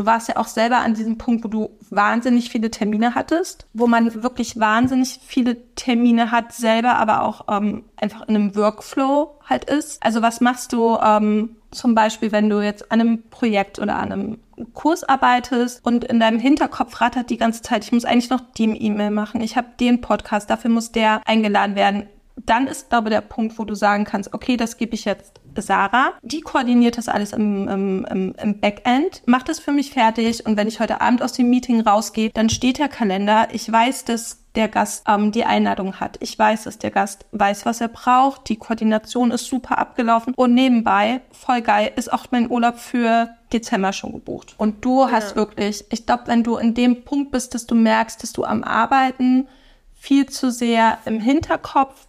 du 0.00 0.06
warst 0.06 0.28
ja 0.28 0.36
auch 0.38 0.46
selber 0.46 0.78
an 0.78 0.94
diesem 0.94 1.18
Punkt, 1.18 1.44
wo 1.44 1.48
du 1.48 1.70
wahnsinnig 1.90 2.48
viele 2.48 2.70
Termine 2.70 3.14
hattest, 3.14 3.66
wo 3.74 3.86
man 3.86 4.22
wirklich 4.22 4.58
wahnsinnig 4.58 5.20
viele 5.22 5.74
Termine 5.74 6.30
hat, 6.30 6.52
selber 6.52 6.96
aber 6.96 7.22
auch 7.22 7.44
ähm, 7.50 7.84
einfach 7.96 8.26
in 8.26 8.34
einem 8.34 8.56
Workflow 8.56 9.38
halt 9.44 9.66
ist. 9.66 10.02
Also 10.02 10.22
was 10.22 10.40
machst 10.40 10.72
du 10.72 10.96
ähm, 10.96 11.56
zum 11.70 11.94
Beispiel, 11.94 12.32
wenn 12.32 12.48
du 12.48 12.62
jetzt 12.62 12.90
an 12.90 13.00
einem 13.00 13.22
Projekt 13.28 13.78
oder 13.78 13.96
an 13.96 14.12
einem 14.12 14.38
Kurs 14.72 15.04
arbeitest 15.04 15.84
und 15.84 16.04
in 16.04 16.18
deinem 16.18 16.38
Hinterkopf 16.38 17.00
rattert 17.00 17.28
die 17.28 17.36
ganze 17.36 17.60
Zeit, 17.60 17.84
ich 17.84 17.92
muss 17.92 18.06
eigentlich 18.06 18.30
noch 18.30 18.40
die 18.56 18.64
E-Mail 18.64 19.10
machen, 19.10 19.42
ich 19.42 19.56
habe 19.56 19.68
den 19.78 20.00
Podcast, 20.00 20.48
dafür 20.48 20.70
muss 20.70 20.92
der 20.92 21.20
eingeladen 21.26 21.76
werden 21.76 22.08
dann 22.46 22.66
ist, 22.66 22.90
glaube 22.90 23.08
ich, 23.08 23.14
der 23.14 23.20
Punkt, 23.20 23.58
wo 23.58 23.64
du 23.64 23.74
sagen 23.74 24.04
kannst, 24.04 24.32
okay, 24.34 24.56
das 24.56 24.76
gebe 24.76 24.94
ich 24.94 25.04
jetzt 25.04 25.40
Sarah. 25.56 26.12
Die 26.22 26.40
koordiniert 26.40 26.96
das 26.96 27.08
alles 27.08 27.32
im, 27.32 27.68
im, 27.68 28.06
im, 28.10 28.34
im 28.40 28.60
Backend, 28.60 29.22
macht 29.26 29.48
es 29.48 29.58
für 29.58 29.72
mich 29.72 29.90
fertig 29.90 30.46
und 30.46 30.56
wenn 30.56 30.68
ich 30.68 30.80
heute 30.80 31.00
Abend 31.00 31.22
aus 31.22 31.32
dem 31.32 31.50
Meeting 31.50 31.80
rausgehe, 31.80 32.30
dann 32.30 32.48
steht 32.48 32.78
der 32.78 32.88
Kalender. 32.88 33.48
Ich 33.52 33.70
weiß, 33.70 34.04
dass 34.04 34.38
der 34.54 34.68
Gast 34.68 35.04
ähm, 35.06 35.32
die 35.32 35.44
Einladung 35.44 36.00
hat. 36.00 36.16
Ich 36.20 36.38
weiß, 36.38 36.64
dass 36.64 36.78
der 36.78 36.90
Gast 36.90 37.24
weiß, 37.32 37.66
was 37.66 37.80
er 37.80 37.88
braucht. 37.88 38.48
Die 38.48 38.56
Koordination 38.56 39.30
ist 39.30 39.46
super 39.46 39.78
abgelaufen. 39.78 40.34
Und 40.34 40.54
nebenbei, 40.54 41.20
voll 41.30 41.62
geil, 41.62 41.92
ist 41.94 42.12
auch 42.12 42.26
mein 42.30 42.50
Urlaub 42.50 42.78
für 42.78 43.30
Dezember 43.52 43.92
schon 43.92 44.12
gebucht. 44.12 44.54
Und 44.58 44.84
du 44.84 45.02
ja. 45.02 45.12
hast 45.12 45.36
wirklich, 45.36 45.84
ich 45.90 46.04
glaube, 46.04 46.24
wenn 46.26 46.42
du 46.42 46.56
in 46.56 46.74
dem 46.74 47.04
Punkt 47.04 47.30
bist, 47.30 47.54
dass 47.54 47.66
du 47.66 47.74
merkst, 47.74 48.22
dass 48.22 48.32
du 48.32 48.44
am 48.44 48.64
Arbeiten 48.64 49.46
viel 49.94 50.26
zu 50.26 50.50
sehr 50.50 50.98
im 51.04 51.20
Hinterkopf 51.20 52.06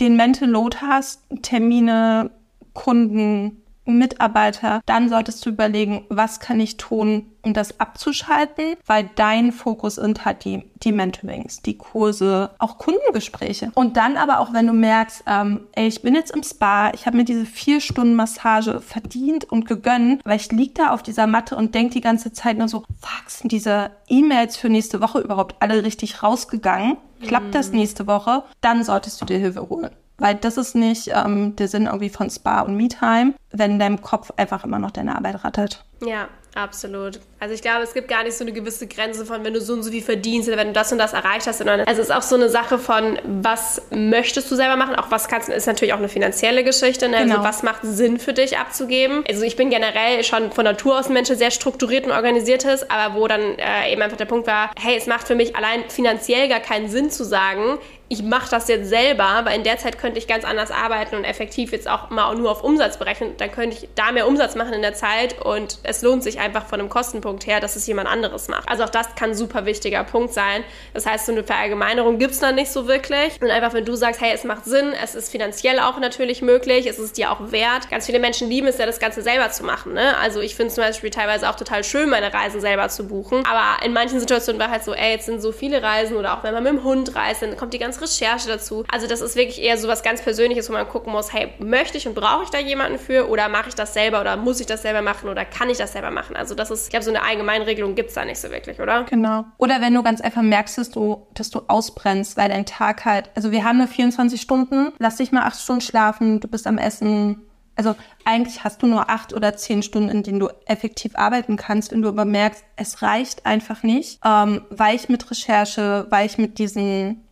den 0.00 0.16
Mental 0.16 0.48
Load 0.48 0.78
hast, 0.80 1.22
Termine, 1.42 2.30
Kunden, 2.74 3.62
Mitarbeiter, 3.86 4.80
dann 4.86 5.08
solltest 5.08 5.44
du 5.46 5.50
überlegen, 5.50 6.04
was 6.08 6.40
kann 6.40 6.60
ich 6.60 6.76
tun, 6.76 7.26
um 7.42 7.54
das 7.54 7.78
abzuschalten, 7.78 8.74
weil 8.84 9.08
dein 9.14 9.52
Fokus 9.52 9.94
sind 9.94 10.24
halt 10.24 10.44
die, 10.44 10.64
die 10.82 10.92
Mentorings, 10.92 11.62
die 11.62 11.78
Kurse, 11.78 12.50
auch 12.58 12.78
Kundengespräche. 12.78 13.70
Und 13.74 13.96
dann 13.96 14.16
aber 14.16 14.40
auch, 14.40 14.52
wenn 14.52 14.66
du 14.66 14.72
merkst, 14.72 15.22
ähm, 15.26 15.60
ey, 15.72 15.86
ich 15.86 16.02
bin 16.02 16.14
jetzt 16.14 16.34
im 16.34 16.42
Spa, 16.42 16.90
ich 16.92 17.06
habe 17.06 17.16
mir 17.16 17.24
diese 17.24 17.46
vier 17.46 17.80
Stunden 17.80 18.14
Massage 18.14 18.80
verdient 18.80 19.44
und 19.44 19.66
gegönnt, 19.66 20.22
weil 20.24 20.36
ich 20.36 20.50
lieg 20.50 20.74
da 20.74 20.90
auf 20.90 21.02
dieser 21.02 21.28
Matte 21.28 21.56
und 21.56 21.74
denk 21.74 21.92
die 21.92 22.00
ganze 22.00 22.32
Zeit 22.32 22.58
nur 22.58 22.68
so, 22.68 22.80
fuck, 23.00 23.30
sind 23.30 23.52
diese 23.52 23.92
E-Mails 24.08 24.56
für 24.56 24.68
nächste 24.68 25.00
Woche 25.00 25.20
überhaupt 25.20 25.56
alle 25.60 25.84
richtig 25.84 26.22
rausgegangen? 26.22 26.96
Klappt 27.26 27.54
das 27.54 27.70
mhm. 27.70 27.78
nächste 27.78 28.06
Woche? 28.06 28.42
Dann 28.60 28.84
solltest 28.84 29.20
du 29.20 29.24
dir 29.24 29.38
Hilfe 29.38 29.68
holen. 29.68 29.90
Weil 30.18 30.34
das 30.34 30.56
ist 30.56 30.74
nicht 30.74 31.10
ähm, 31.14 31.56
der 31.56 31.68
Sinn 31.68 31.86
irgendwie 31.86 32.08
von 32.08 32.30
Spa 32.30 32.62
und 32.62 32.76
Me-Time, 32.76 33.34
wenn 33.50 33.78
deinem 33.78 34.00
Kopf 34.00 34.32
einfach 34.36 34.64
immer 34.64 34.78
noch 34.78 34.90
deine 34.90 35.14
Arbeit 35.14 35.44
rattert. 35.44 35.84
Ja, 36.02 36.28
absolut. 36.56 37.20
Also 37.38 37.54
ich 37.54 37.62
glaube, 37.62 37.82
es 37.82 37.94
gibt 37.94 38.08
gar 38.08 38.24
nicht 38.24 38.36
so 38.36 38.44
eine 38.44 38.52
gewisse 38.52 38.86
Grenze 38.86 39.26
von, 39.26 39.44
wenn 39.44 39.54
du 39.54 39.60
so 39.60 39.74
und 39.74 39.82
so 39.82 39.90
viel 39.90 40.02
verdienst 40.02 40.48
oder 40.48 40.56
wenn 40.56 40.68
du 40.68 40.72
das 40.72 40.90
und 40.90 40.98
das 40.98 41.12
erreicht 41.12 41.46
hast. 41.46 41.58
Sondern 41.58 41.80
es 41.80 41.98
ist 41.98 42.12
auch 42.12 42.22
so 42.22 42.34
eine 42.34 42.48
Sache 42.48 42.78
von, 42.78 43.18
was 43.24 43.82
möchtest 43.90 44.50
du 44.50 44.56
selber 44.56 44.76
machen? 44.76 44.96
Auch 44.96 45.10
was 45.10 45.28
kannst 45.28 45.48
du, 45.48 45.52
ist 45.52 45.66
natürlich 45.66 45.92
auch 45.94 45.98
eine 45.98 46.08
finanzielle 46.08 46.64
Geschichte. 46.64 47.08
Ne? 47.08 47.16
Also 47.16 47.28
genau. 47.28 47.36
Also 47.38 47.48
was 47.48 47.62
macht 47.62 47.80
Sinn 47.82 48.18
für 48.18 48.32
dich 48.32 48.58
abzugeben? 48.58 49.24
Also 49.28 49.42
ich 49.42 49.56
bin 49.56 49.70
generell 49.70 50.24
schon 50.24 50.50
von 50.50 50.64
Natur 50.64 50.98
aus 50.98 51.08
ein 51.08 51.12
Mensch, 51.12 51.28
der 51.28 51.36
sehr 51.36 51.50
strukturiert 51.50 52.06
und 52.06 52.12
organisiert 52.12 52.64
ist, 52.64 52.90
aber 52.90 53.14
wo 53.14 53.28
dann 53.28 53.58
äh, 53.58 53.92
eben 53.92 54.02
einfach 54.02 54.16
der 54.16 54.24
Punkt 54.24 54.46
war, 54.46 54.70
hey, 54.80 54.96
es 54.96 55.06
macht 55.06 55.26
für 55.26 55.34
mich 55.34 55.54
allein 55.54 55.84
finanziell 55.88 56.48
gar 56.48 56.60
keinen 56.60 56.88
Sinn 56.88 57.10
zu 57.10 57.24
sagen, 57.24 57.78
ich 58.08 58.22
mache 58.22 58.48
das 58.50 58.68
jetzt 58.68 58.88
selber, 58.88 59.40
weil 59.44 59.56
in 59.56 59.64
der 59.64 59.78
Zeit 59.78 59.98
könnte 59.98 60.18
ich 60.18 60.28
ganz 60.28 60.44
anders 60.44 60.70
arbeiten 60.70 61.16
und 61.16 61.24
effektiv 61.24 61.72
jetzt 61.72 61.88
auch 61.88 62.10
mal 62.10 62.34
nur 62.36 62.52
auf 62.52 62.62
Umsatz 62.62 62.98
berechnen. 62.98 63.34
Dann 63.36 63.50
könnte 63.50 63.76
ich 63.76 63.88
da 63.96 64.12
mehr 64.12 64.28
Umsatz 64.28 64.54
machen 64.54 64.72
in 64.74 64.82
der 64.82 64.94
Zeit 64.94 65.44
und 65.44 65.78
es 65.82 66.02
lohnt 66.02 66.22
sich 66.22 66.38
einfach 66.38 66.66
von 66.66 66.78
einem 66.78 66.88
Kostenpunkt 66.88 67.46
her, 67.48 67.58
dass 67.58 67.74
es 67.74 67.86
jemand 67.86 68.08
anderes 68.08 68.46
macht. 68.46 68.68
Also 68.68 68.84
auch 68.84 68.90
das 68.90 69.16
kann 69.16 69.30
ein 69.30 69.34
super 69.34 69.66
wichtiger 69.66 70.04
Punkt 70.04 70.32
sein. 70.32 70.62
Das 70.94 71.04
heißt, 71.04 71.26
so 71.26 71.32
eine 71.32 71.42
Verallgemeinerung 71.42 72.18
gibt 72.18 72.34
es 72.34 72.38
dann 72.38 72.54
nicht 72.54 72.70
so 72.70 72.86
wirklich. 72.86 73.40
Und 73.40 73.50
einfach, 73.50 73.72
wenn 73.72 73.84
du 73.84 73.96
sagst, 73.96 74.20
hey, 74.20 74.30
es 74.32 74.44
macht 74.44 74.66
Sinn, 74.66 74.92
es 75.02 75.16
ist 75.16 75.32
finanziell 75.32 75.80
auch 75.80 75.98
natürlich 75.98 76.42
möglich, 76.42 76.86
es 76.86 77.00
ist 77.00 77.16
dir 77.16 77.32
auch 77.32 77.50
wert. 77.50 77.90
Ganz 77.90 78.06
viele 78.06 78.20
Menschen 78.20 78.48
lieben 78.48 78.68
es 78.68 78.78
ja, 78.78 78.86
das 78.86 79.00
Ganze 79.00 79.22
selber 79.22 79.50
zu 79.50 79.64
machen. 79.64 79.94
Ne? 79.94 80.16
Also 80.18 80.40
ich 80.40 80.54
finde 80.54 80.72
zum 80.72 80.84
Beispiel 80.84 81.10
teilweise 81.10 81.50
auch 81.50 81.56
total 81.56 81.82
schön, 81.82 82.08
meine 82.08 82.32
Reisen 82.32 82.60
selber 82.60 82.88
zu 82.88 83.08
buchen. 83.08 83.44
Aber 83.46 83.84
in 83.84 83.92
manchen 83.92 84.20
Situationen 84.20 84.60
war 84.60 84.70
halt 84.70 84.84
so, 84.84 84.94
ey, 84.94 85.10
jetzt 85.10 85.26
sind 85.26 85.42
so 85.42 85.50
viele 85.50 85.82
Reisen 85.82 86.16
oder 86.16 86.38
auch 86.38 86.44
wenn 86.44 86.54
man 86.54 86.62
mit 86.62 86.72
dem 86.72 86.84
Hund 86.84 87.16
reist, 87.16 87.42
dann 87.42 87.56
kommt 87.56 87.74
die 87.74 87.78
ganze 87.78 87.95
Recherche 88.00 88.48
dazu. 88.48 88.84
Also 88.88 89.06
das 89.06 89.20
ist 89.20 89.36
wirklich 89.36 89.62
eher 89.62 89.78
so 89.78 89.88
was 89.88 90.02
ganz 90.02 90.22
Persönliches, 90.22 90.68
wo 90.68 90.72
man 90.72 90.88
gucken 90.88 91.12
muss, 91.12 91.32
hey, 91.32 91.52
möchte 91.58 91.98
ich 91.98 92.06
und 92.06 92.14
brauche 92.14 92.44
ich 92.44 92.50
da 92.50 92.58
jemanden 92.58 92.98
für 92.98 93.28
oder 93.28 93.48
mache 93.48 93.68
ich 93.68 93.74
das 93.74 93.94
selber 93.94 94.20
oder 94.20 94.36
muss 94.36 94.60
ich 94.60 94.66
das 94.66 94.82
selber 94.82 95.02
machen 95.02 95.28
oder 95.28 95.44
kann 95.44 95.70
ich 95.70 95.78
das 95.78 95.92
selber 95.92 96.10
machen? 96.10 96.36
Also 96.36 96.54
das 96.54 96.70
ist, 96.70 96.84
ich 96.84 96.90
glaube, 96.90 97.04
so 97.04 97.10
eine 97.10 97.22
Allgemeinregelung 97.22 97.94
gibt 97.94 98.08
es 98.08 98.14
da 98.14 98.24
nicht 98.24 98.38
so 98.38 98.50
wirklich, 98.50 98.80
oder? 98.80 99.04
Genau. 99.04 99.44
Oder 99.58 99.80
wenn 99.80 99.94
du 99.94 100.02
ganz 100.02 100.20
einfach 100.20 100.42
merkst, 100.42 100.78
dass 100.78 100.90
du, 100.90 101.26
dass 101.34 101.50
du 101.50 101.62
ausbrennst, 101.68 102.36
weil 102.36 102.48
dein 102.48 102.66
Tag 102.66 103.04
halt, 103.04 103.30
also 103.34 103.50
wir 103.50 103.64
haben 103.64 103.78
nur 103.78 103.88
24 103.88 104.40
Stunden, 104.40 104.92
lass 104.98 105.16
dich 105.16 105.32
mal 105.32 105.42
acht 105.42 105.60
Stunden 105.60 105.82
schlafen, 105.82 106.40
du 106.40 106.48
bist 106.48 106.66
am 106.66 106.78
Essen, 106.78 107.42
also 107.76 107.94
eigentlich 108.24 108.64
hast 108.64 108.82
du 108.82 108.86
nur 108.86 109.10
acht 109.10 109.34
oder 109.34 109.56
zehn 109.56 109.82
Stunden, 109.82 110.08
in 110.08 110.22
denen 110.22 110.40
du 110.40 110.48
effektiv 110.64 111.12
arbeiten 111.14 111.56
kannst, 111.56 111.92
wenn 111.92 112.02
du 112.02 112.08
aber 112.08 112.24
merkst, 112.24 112.64
es 112.76 113.02
reicht 113.02 113.44
einfach 113.44 113.82
nicht, 113.82 114.18
ähm, 114.24 114.62
weil 114.70 114.96
ich 114.96 115.08
mit 115.08 115.30
Recherche, 115.30 116.06
weil 116.10 116.26
ich 116.26 116.38
mit 116.38 116.58
diesen 116.58 117.25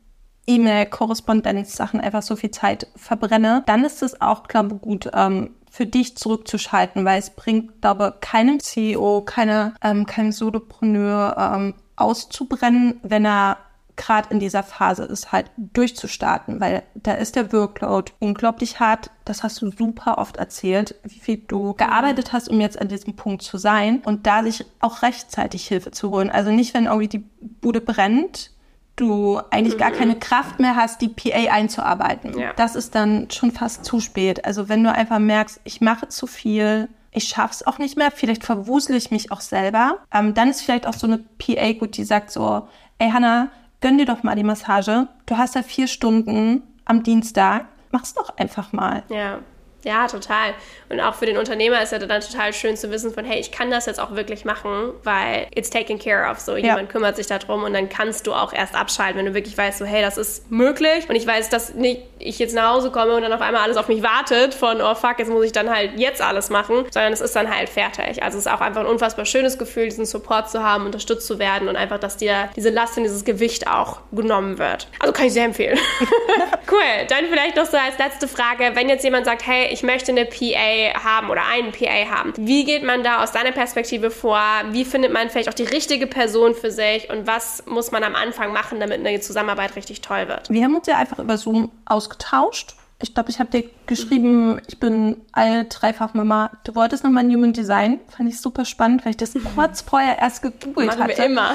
E-Mail-Korrespondenz-Sachen 0.47 2.01
einfach 2.01 2.23
so 2.23 2.37
viel 2.37 2.51
Zeit 2.51 2.87
verbrenne, 2.97 3.63
dann 3.67 3.85
ist 3.85 4.03
es 4.03 4.21
auch, 4.21 4.45
glaube 4.45 4.77
ich, 4.77 4.81
gut, 4.81 5.11
ähm, 5.15 5.51
für 5.71 5.87
dich 5.87 6.17
zurückzuschalten, 6.17 7.05
weil 7.05 7.19
es 7.19 7.31
bringt, 7.31 7.81
glaube 7.81 8.15
keinem 8.21 8.61
CEO, 8.61 9.23
keine, 9.23 9.75
ähm, 9.83 10.07
keinem 10.07 10.31
Solopreneur 10.31 11.37
ähm, 11.37 11.75
auszubrennen, 11.97 13.01
wenn 13.03 13.25
er 13.25 13.57
gerade 13.97 14.31
in 14.31 14.41
dieser 14.41 14.63
Phase 14.63 15.05
ist, 15.05 15.33
halt 15.33 15.51
durchzustarten, 15.57 16.61
weil 16.61 16.83
da 16.95 17.15
ist 17.15 17.37
der 17.37 17.53
Workload 17.53 18.13
unglaublich 18.19 18.81
hart. 18.81 19.11
Das 19.25 19.43
hast 19.43 19.63
du 19.63 19.71
super 19.71 20.19
oft 20.19 20.37
erzählt, 20.37 20.97
wie 21.05 21.19
viel 21.19 21.37
du 21.39 21.75
gearbeitet 21.75 22.33
hast, 22.33 22.49
um 22.49 22.61
jetzt 22.61 22.81
an 22.81 22.89
diesem 22.89 23.15
Punkt 23.17 23.43
zu 23.43 23.57
sein 23.59 24.01
und 24.05 24.27
da 24.27 24.43
sich 24.43 24.65
auch 24.81 25.03
rechtzeitig 25.03 25.67
Hilfe 25.67 25.91
zu 25.91 26.11
holen. 26.11 26.31
Also 26.31 26.51
nicht, 26.51 26.75
wenn 26.75 26.87
irgendwie 26.87 27.09
die 27.09 27.25
Bude 27.61 27.81
brennt, 27.81 28.51
du 28.97 29.41
eigentlich 29.51 29.79
gar 29.79 29.91
keine 29.91 30.17
Kraft 30.17 30.61
mehr 30.61 30.77
hast, 30.77 31.01
die 31.01 31.09
PA 31.09 31.53
einzuarbeiten. 31.53 32.39
Ja. 32.39 32.53
Das 32.55 32.77
ist 32.77 32.95
dann 32.95 33.31
schon 33.31 33.51
fast 33.51 33.85
zu 33.85 34.01
spät. 34.01 34.45
Also 34.45 34.69
wenn 34.69 34.85
du 34.85 34.93
einfach 34.93 35.19
merkst, 35.19 35.61
ich 35.65 35.81
mache 35.81 36.09
zu 36.09 36.27
viel, 36.27 36.89
ich 37.11 37.25
schaff's 37.25 37.67
auch 37.67 37.79
nicht 37.79 37.97
mehr, 37.97 38.11
vielleicht 38.11 38.45
verwusel 38.45 38.97
ich 38.97 39.11
mich 39.11 39.33
auch 39.33 39.41
selber, 39.41 39.99
ähm, 40.13 40.35
dann 40.35 40.49
ist 40.49 40.63
vielleicht 40.63 40.87
auch 40.87 40.95
so 40.95 41.07
eine 41.07 41.19
PA 41.39 41.73
gut, 41.73 41.97
die 41.97 42.05
sagt 42.05 42.31
so, 42.31 42.69
ey 42.99 43.11
Hannah, 43.11 43.49
gönn 43.81 43.99
dir 43.99 44.07
doch 44.07 44.23
mal 44.23 44.37
die 44.37 44.45
Massage. 44.45 45.09
Du 45.27 45.37
hast 45.37 45.55
ja 45.55 45.63
vier 45.63 45.89
Stunden 45.89 46.63
am 46.85 47.03
Dienstag, 47.03 47.67
mach's 47.91 48.15
doch 48.15 48.37
einfach 48.37 48.73
mal. 48.73 49.03
Ja. 49.09 49.39
Ja, 49.85 50.07
total. 50.09 50.55
Und 50.89 51.01
auch 51.01 51.15
für 51.15 51.27
den 51.27 51.37
Unternehmer 51.37 51.83
ist 51.83 51.93
ja 51.93 51.99
dann 51.99 52.21
total 52.21 52.53
schön 52.53 52.77
zu 52.77 52.91
wissen 52.91 53.13
von, 53.13 53.25
hey, 53.25 53.39
ich 53.39 53.53
kann 53.53 53.71
das 53.71 53.87
jetzt 53.87 54.01
auch 54.01 54.15
wirklich 54.17 54.45
machen, 54.45 54.93
weil 55.03 55.47
it's 55.55 55.71
taken 55.71 55.99
care 55.99 56.31
of. 56.31 56.41
So, 56.41 56.57
ja. 56.57 56.69
jemand 56.69 56.89
kümmert 56.89 57.17
sich 57.17 57.27
darum 57.27 57.65
und 57.65 57.75
dann 57.75 57.89
kannst 57.89 58.27
du 58.27 58.33
auch 58.33 58.53
erst 58.53 58.75
abschalten, 58.75 59.19
wenn 59.19 59.27
du 59.27 59.35
wirklich 59.35 59.57
weißt, 59.57 59.79
so, 59.79 59.85
hey, 59.85 60.03
das 60.03 60.17
ist 60.17 60.51
möglich 60.51 61.09
und 61.09 61.17
ich 61.17 61.27
weiß, 61.27 61.51
dass 61.51 61.75
nicht 61.75 62.03
ich 62.19 62.39
jetzt 62.39 62.55
nach 62.55 62.75
Hause 62.75 62.91
komme 62.91 63.15
und 63.15 63.23
dann 63.23 63.33
auf 63.33 63.41
einmal 63.41 63.63
alles 63.63 63.77
auf 63.77 63.89
mich 63.89 64.03
wartet 64.03 64.55
von, 64.55 64.81
oh 64.81 64.95
fuck, 64.95 65.19
jetzt 65.19 65.31
muss 65.31 65.45
ich 65.45 65.53
dann 65.53 65.69
halt 65.69 65.99
jetzt 65.99 66.23
alles 66.23 66.49
machen, 66.49 66.87
sondern 66.91 67.13
es 67.13 67.21
ist 67.21 67.37
dann 67.37 67.55
halt 67.55 67.69
fertig. 67.69 68.23
Also 68.23 68.39
es 68.39 68.47
ist 68.47 68.53
auch 68.53 68.61
einfach 68.61 68.81
ein 68.81 68.87
unfassbar 68.87 69.27
schönes 69.27 69.59
Gefühl, 69.59 69.85
diesen 69.85 70.07
Support 70.07 70.51
zu 70.51 70.63
haben, 70.63 70.87
unterstützt 70.87 71.27
zu 71.27 71.39
werden 71.39 71.69
und 71.69 71.77
einfach, 71.77 71.99
dass 71.99 72.17
dir 72.17 72.49
diese 72.57 72.71
Last 72.71 72.97
und 72.97 73.03
dieses 73.03 73.25
Gewicht 73.25 73.67
auch 73.67 74.01
genommen 74.13 74.59
wird. 74.59 74.89
Also 75.01 75.13
kann 75.13 75.27
ich 75.27 75.33
sehr 75.35 75.45
empfehlen. 75.45 75.79
cool. 76.71 77.07
Dann 77.09 77.27
vielleicht 77.27 77.57
noch 77.57 77.67
so 77.67 77.77
als 77.77 77.99
letzte 77.99 78.29
Frage, 78.29 78.71
wenn 78.75 78.89
jetzt 78.89 79.05
jemand 79.05 79.27
sagt, 79.27 79.47
hey, 79.47 79.74
ich 79.75 79.83
möchte 79.83 80.13
eine 80.13 80.25
PA 80.25 81.03
haben 81.03 81.31
oder 81.31 81.43
einen 81.53 81.73
PA 81.73 82.09
haben. 82.09 82.33
Wie 82.37 82.65
geht 82.65 82.85
man 82.85 83.03
da 83.03 83.25
aus 83.25 83.33
deiner 83.33 83.51
Perspektive 83.51 84.13
vor? 84.13 84.41
Wie 84.71 84.85
findet 84.85 85.13
man 85.13 85.31
vielleicht 85.31 85.49
auch 85.49 85.55
die 85.55 85.65
richtige 85.65 86.07
Person 86.07 86.55
für 86.55 86.71
sich 86.71 87.11
und 87.11 87.27
was 87.27 87.67
muss 87.67 87.91
man 87.91 88.05
am 88.05 88.15
Anfang 88.15 88.53
machen, 88.53 88.79
damit 88.79 89.01
eine 89.01 89.19
Zusammenarbeit 89.19 89.75
richtig 89.75 90.01
toll 90.01 90.29
wird? 90.29 90.49
Wir 90.49 90.63
haben 90.63 90.77
uns 90.77 90.87
ja 90.87 90.97
einfach 90.97 91.19
über 91.19 91.37
Zoom 91.37 91.73
ausgetauscht 91.87 92.77
ich 93.05 93.13
glaube, 93.13 93.29
ich 93.29 93.39
habe 93.39 93.51
dir 93.51 93.69
geschrieben, 93.85 94.63
ich 94.67 94.81
bin 94.81 95.19
alle 95.33 95.67
dreifach 95.67 96.15
Mama. 96.15 96.51
Du 96.65 96.75
wolltest 96.75 97.05
nochmal 97.05 97.25
Human 97.25 97.53
Design. 97.53 98.01
Fand 98.09 98.31
ich 98.31 98.41
super 98.41 98.65
spannend, 98.65 99.05
weil 99.05 99.11
ich 99.11 99.19
das 99.19 99.35
kurz 99.55 99.83
vorher 99.83 100.19
erst 100.19 100.41
gegoogelt 100.41 100.89
Machen 100.89 101.03
hatte. 101.03 101.19
Wir 101.19 101.27
immer. 101.27 101.55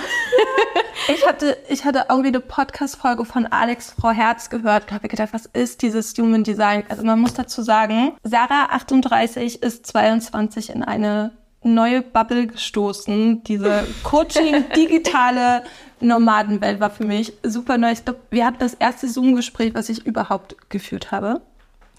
ich 1.08 1.26
hatte, 1.26 1.58
ich 1.68 1.86
hatte 1.86 2.06
irgendwie 2.08 2.28
eine 2.28 2.40
Podcast-Folge 2.40 3.26
von 3.26 3.48
Alex 3.48 3.96
Frau 4.00 4.12
Herz 4.12 4.52
gehört 4.52 4.84
und 4.84 4.92
habe 4.92 5.08
gedacht, 5.08 5.30
was 5.32 5.48
ist 5.48 5.82
dieses 5.82 6.14
Human 6.20 6.44
Design? 6.44 6.84
Also 6.88 7.04
man 7.04 7.20
muss 7.20 7.34
dazu 7.34 7.64
sagen, 7.64 8.12
Sarah 8.24 8.68
38 8.70 9.64
ist 9.64 9.88
22 9.88 10.70
in 10.70 10.84
eine 10.84 11.32
neue 11.64 12.02
Bubble 12.02 12.48
gestoßen. 12.48 13.44
Diese 13.44 13.86
Coaching, 14.04 14.66
digitale 14.76 15.64
Nomadenwelt 16.00 16.80
war 16.80 16.90
für 16.90 17.06
mich 17.06 17.34
super 17.44 17.78
neu. 17.78 17.92
Ich 17.92 18.06
glaube, 18.06 18.20
wir 18.30 18.46
hatten 18.46 18.60
das 18.60 18.74
erste 18.74 19.08
Zoom-Gespräch, 19.08 19.74
was 19.74 19.90
ich 19.90 20.06
überhaupt 20.06 20.56
geführt 20.70 21.12
habe. 21.12 21.42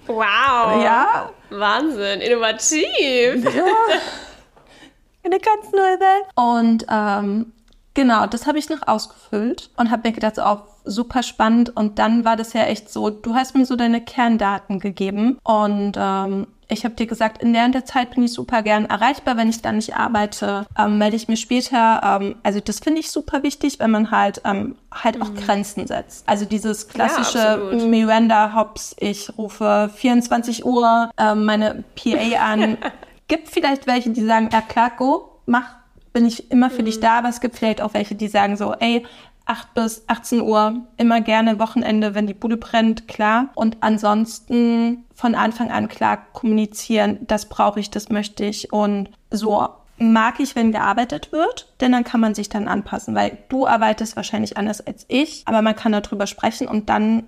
Wow. 0.06 0.82
Ja. 0.82 1.30
Wahnsinn, 1.50 2.20
innovativ. 2.20 3.44
Ja. 3.54 3.64
Eine 5.22 5.38
ganz 5.38 5.70
neue 5.72 6.00
Welt. 6.00 6.24
Und 6.34 6.86
ähm, 6.90 7.52
genau, 7.94 8.26
das 8.26 8.46
habe 8.46 8.58
ich 8.58 8.70
noch 8.70 8.86
ausgefüllt 8.88 9.70
und 9.76 9.90
habe 9.90 10.08
mir 10.08 10.14
gedacht, 10.14 10.36
so, 10.36 10.42
auch 10.42 10.62
super 10.84 11.22
spannend. 11.22 11.76
Und 11.76 11.98
dann 11.98 12.24
war 12.24 12.36
das 12.36 12.54
ja 12.54 12.62
echt 12.64 12.90
so, 12.90 13.10
du 13.10 13.34
hast 13.34 13.54
mir 13.54 13.66
so 13.66 13.76
deine 13.76 14.00
Kerndaten 14.00 14.80
gegeben 14.80 15.38
und 15.44 15.92
ähm, 15.98 16.46
ich 16.70 16.84
habe 16.84 16.94
dir 16.94 17.06
gesagt, 17.06 17.42
in 17.42 17.52
der, 17.52 17.84
Zeit 17.84 18.14
bin 18.14 18.24
ich 18.24 18.32
super 18.32 18.62
gern 18.62 18.86
erreichbar. 18.86 19.36
Wenn 19.36 19.48
ich 19.48 19.62
dann 19.62 19.76
nicht 19.76 19.96
arbeite, 19.96 20.66
ähm, 20.78 20.98
melde 20.98 21.16
ich 21.16 21.28
mich 21.28 21.40
später. 21.40 22.00
Ähm, 22.20 22.36
also 22.42 22.60
das 22.60 22.78
finde 22.80 23.00
ich 23.00 23.10
super 23.10 23.42
wichtig, 23.42 23.78
wenn 23.78 23.90
man 23.90 24.10
halt 24.10 24.42
ähm, 24.44 24.76
halt 24.92 25.20
auch 25.20 25.30
mhm. 25.30 25.36
Grenzen 25.36 25.86
setzt. 25.86 26.28
Also 26.28 26.44
dieses 26.44 26.88
klassische 26.88 27.38
ja, 27.38 27.86
Miranda 27.86 28.54
Hobbs, 28.54 28.96
ich 28.98 29.36
rufe 29.36 29.90
24 29.94 30.64
Uhr 30.64 31.10
ähm, 31.18 31.44
meine 31.44 31.84
PA 31.96 32.52
an. 32.52 32.78
gibt 33.28 33.48
vielleicht 33.48 33.86
welche, 33.86 34.10
die 34.10 34.24
sagen, 34.24 34.50
ja 34.52 34.60
klar, 34.60 34.90
go, 34.96 35.30
mach, 35.46 35.76
bin 36.12 36.26
ich 36.26 36.50
immer 36.50 36.70
für 36.70 36.82
mhm. 36.82 36.86
dich 36.86 37.00
da, 37.00 37.18
aber 37.18 37.28
es 37.28 37.40
gibt 37.40 37.56
vielleicht 37.56 37.80
auch 37.80 37.94
welche, 37.94 38.14
die 38.16 38.28
sagen 38.28 38.56
so, 38.56 38.74
ey, 38.74 39.06
8 39.46 39.74
bis 39.74 40.04
18 40.06 40.40
Uhr, 40.42 40.86
immer 40.96 41.20
gerne 41.20 41.58
Wochenende, 41.58 42.14
wenn 42.14 42.26
die 42.26 42.34
Bude 42.34 42.56
brennt, 42.56 43.08
klar. 43.08 43.48
Und 43.54 43.78
ansonsten 43.80 45.04
von 45.14 45.34
Anfang 45.34 45.70
an 45.70 45.88
klar 45.88 46.18
kommunizieren, 46.32 47.18
das 47.26 47.46
brauche 47.46 47.80
ich, 47.80 47.90
das 47.90 48.08
möchte 48.08 48.44
ich 48.44 48.72
und 48.72 49.10
so 49.30 49.68
mag 49.98 50.40
ich, 50.40 50.56
wenn 50.56 50.72
gearbeitet 50.72 51.30
wird, 51.30 51.72
denn 51.80 51.92
dann 51.92 52.04
kann 52.04 52.20
man 52.20 52.34
sich 52.34 52.48
dann 52.48 52.68
anpassen, 52.68 53.14
weil 53.14 53.36
du 53.50 53.66
arbeitest 53.66 54.16
wahrscheinlich 54.16 54.56
anders 54.56 54.80
als 54.80 55.04
ich, 55.08 55.42
aber 55.44 55.60
man 55.60 55.76
kann 55.76 55.92
darüber 55.92 56.26
sprechen 56.26 56.66
und 56.68 56.88
dann 56.88 57.24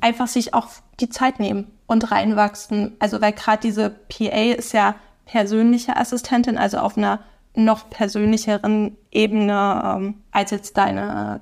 einfach 0.00 0.26
sich 0.26 0.52
auch 0.52 0.68
die 1.00 1.08
Zeit 1.08 1.40
nehmen 1.40 1.70
und 1.86 2.10
reinwachsen. 2.10 2.96
Also 2.98 3.20
weil 3.22 3.32
gerade 3.32 3.62
diese 3.62 3.90
PA 3.90 4.52
ist 4.52 4.72
ja 4.72 4.94
persönliche 5.24 5.96
Assistentin, 5.96 6.58
also 6.58 6.78
auf 6.78 6.98
einer 6.98 7.20
noch 7.54 7.90
persönlicheren 7.90 8.96
Ebene 9.10 9.82
ähm, 9.84 10.14
als 10.30 10.50
jetzt 10.50 10.76
deine 10.76 11.40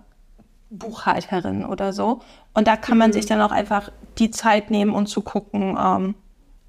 Buchhalterin 0.71 1.65
oder 1.65 1.93
so. 1.93 2.21
Und 2.55 2.67
da 2.67 2.77
kann 2.77 2.99
man 2.99 3.11
mhm. 3.11 3.15
sich 3.15 3.27
dann 3.27 3.41
auch 3.41 3.53
einfach 3.53 3.91
die 4.19 4.31
Zeit 4.31 4.71
nehmen 4.71 4.93
und 4.93 4.99
um 4.99 5.07
zu 5.07 5.23
gucken, 5.23 5.79
ähm, 5.81 6.15